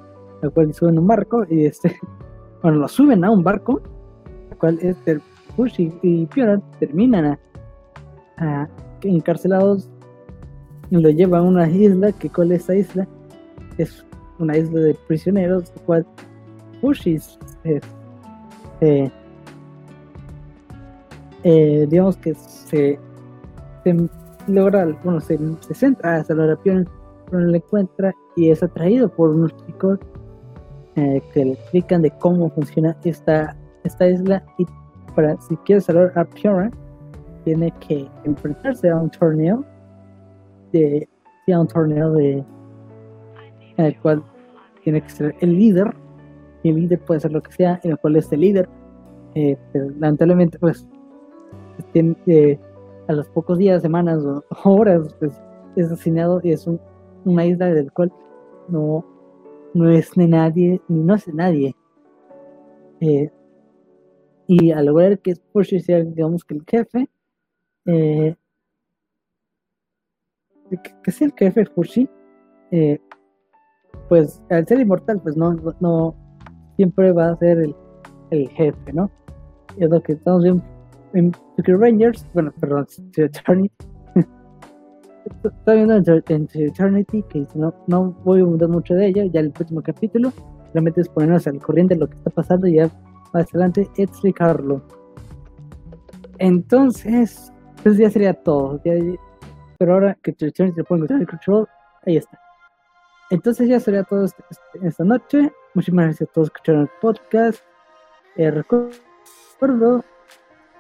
[0.43, 1.97] la cual suben un barco y este,
[2.63, 3.81] bueno, lo suben a un barco,
[4.51, 5.21] la cual este
[5.59, 7.37] Fushi y Piora terminan
[9.03, 9.91] encarcelados
[10.89, 13.09] y lo llevan a una isla, que cuál es esa isla,
[13.77, 14.07] es
[14.39, 16.07] una isla de prisioneros, la cual
[16.81, 19.11] Fushis eh,
[21.43, 23.01] eh, digamos que se,
[23.83, 24.09] se
[24.47, 26.85] logra, bueno, se, se centra a salvar pero
[27.33, 29.99] no le encuentra y es atraído por unos chicos
[30.95, 34.67] eh, que le explican de cómo funciona esta, esta isla y
[35.19, 36.71] para si quiere salvar a Piora
[37.45, 39.65] tiene que enfrentarse a un torneo
[40.73, 41.09] de
[41.53, 42.45] a un torneo de
[43.79, 44.23] en el cual
[44.85, 45.93] tiene que ser el líder
[46.63, 48.69] y el líder puede ser lo que sea en el cual este líder
[49.35, 50.87] eh, lamentablemente pues
[51.95, 52.57] eh,
[53.09, 55.33] a los pocos días semanas o horas pues
[55.75, 56.65] es asesinado y es
[57.25, 58.13] una isla del cual
[58.69, 59.05] no
[59.75, 61.77] no es de nadie ni no es de nadie.
[63.01, 63.31] Eh,
[64.49, 67.09] y al lograr que Porsche sea digamos que el jefe
[67.87, 68.35] eh,
[71.03, 72.09] que, sea el jefe Fushi,
[72.71, 73.01] eh,
[74.09, 76.15] pues al ser inmortal, pues no, no
[76.77, 77.75] siempre va a ser el,
[78.31, 79.11] el jefe, ¿no?
[79.79, 80.63] Es lo que estamos viendo
[81.15, 82.87] en Secret Rangers, bueno, perdón,
[83.17, 83.87] Eternity.
[85.45, 89.51] Está viendo en, Eternity, que no, no voy a abundar mucho de ella, ya el
[89.51, 90.33] próximo capítulo,
[90.75, 92.91] realmente es ponernos al corriente de lo que está pasando y ya
[93.33, 94.83] más adelante explicarlo.
[96.39, 97.53] Entonces,
[97.83, 98.81] pues ya sería todo.
[99.79, 101.69] pero ahora que se puede encontrar en Control,
[102.07, 102.39] ahí está.
[103.31, 105.53] Entonces ya sería todo este, este, esta noche.
[105.75, 107.61] Muchísimas gracias a todos que escucharon el podcast.
[108.37, 110.05] Eh, recuerdo,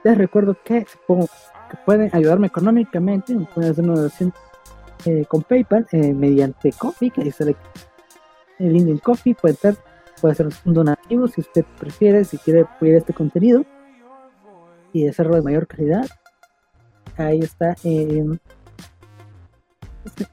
[0.05, 3.35] les recuerdo que, que pueden ayudarme económicamente.
[3.55, 4.33] Pueden hacer una donación
[5.05, 7.57] eh, con PayPal eh, mediante Coffee, que ahí sale
[8.59, 9.35] el link del Coffee.
[9.35, 9.77] Puede ser,
[10.21, 13.65] puede ser un donativo si usted prefiere, si quiere apoyar este contenido
[14.93, 16.07] y hacerlo de mayor calidad
[17.19, 18.41] ahí está en,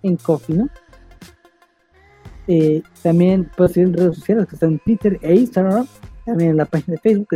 [0.04, 0.70] en Coffee, ¿no?
[2.48, 5.88] Eh, también puedes seguir en redes sociales que están en Twitter e Instagram,
[6.26, 7.28] también en la página de Facebook,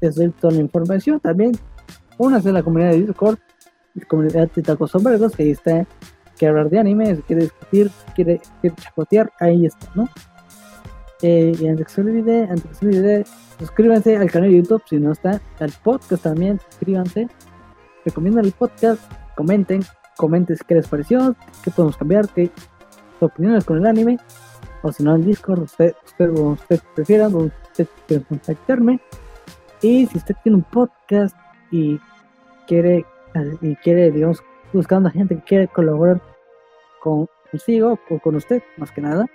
[0.00, 1.20] les doy toda la información.
[1.20, 1.52] También
[2.18, 3.38] únase a la comunidad de Discord,
[3.94, 5.86] la comunidad de Tacos Sombreros, que ahí está,
[6.36, 10.08] que hablar de anime, si quiere discutir, quiere, quiere chacotear, ahí está, ¿no?
[11.22, 13.24] Eh, y antes que se olvide, antes que se olvide,
[13.58, 17.28] suscríbanse al canal de YouTube si no está, al podcast también, suscríbanse,
[18.04, 19.00] recomiendan el podcast,
[19.34, 19.82] comenten,
[20.16, 22.50] comenten qué les pareció, qué podemos cambiar, qué
[23.20, 24.18] opiniones con el anime,
[24.82, 29.00] o si no en Discord, usted, usted, usted prefiera, usted puede contactarme.
[29.82, 31.36] Y si usted tiene un podcast
[31.70, 31.98] y
[32.66, 33.04] quiere,
[33.60, 34.42] y quiere, digamos,
[34.72, 36.20] buscando a gente que quiere colaborar
[37.00, 37.28] con,
[37.80, 39.26] o con usted, más que nada,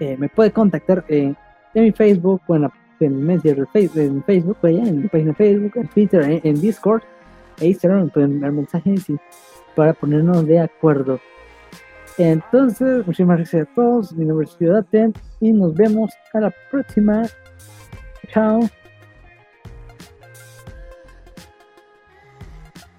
[0.00, 1.36] eh, me puede contactar en,
[1.74, 3.26] mi Facebook o en, la, en
[3.66, 4.24] Facebook, en
[4.86, 7.02] en mi página de Facebook, en Twitter, en, Discord.
[7.60, 9.16] Ahí se me pueden enviar mensajes y,
[9.74, 11.20] para ponernos de acuerdo.
[12.16, 14.12] Entonces, muchísimas gracias a todos.
[14.12, 14.56] Mi nombre es
[15.40, 17.22] y nos vemos a la próxima.
[18.28, 18.60] Chao.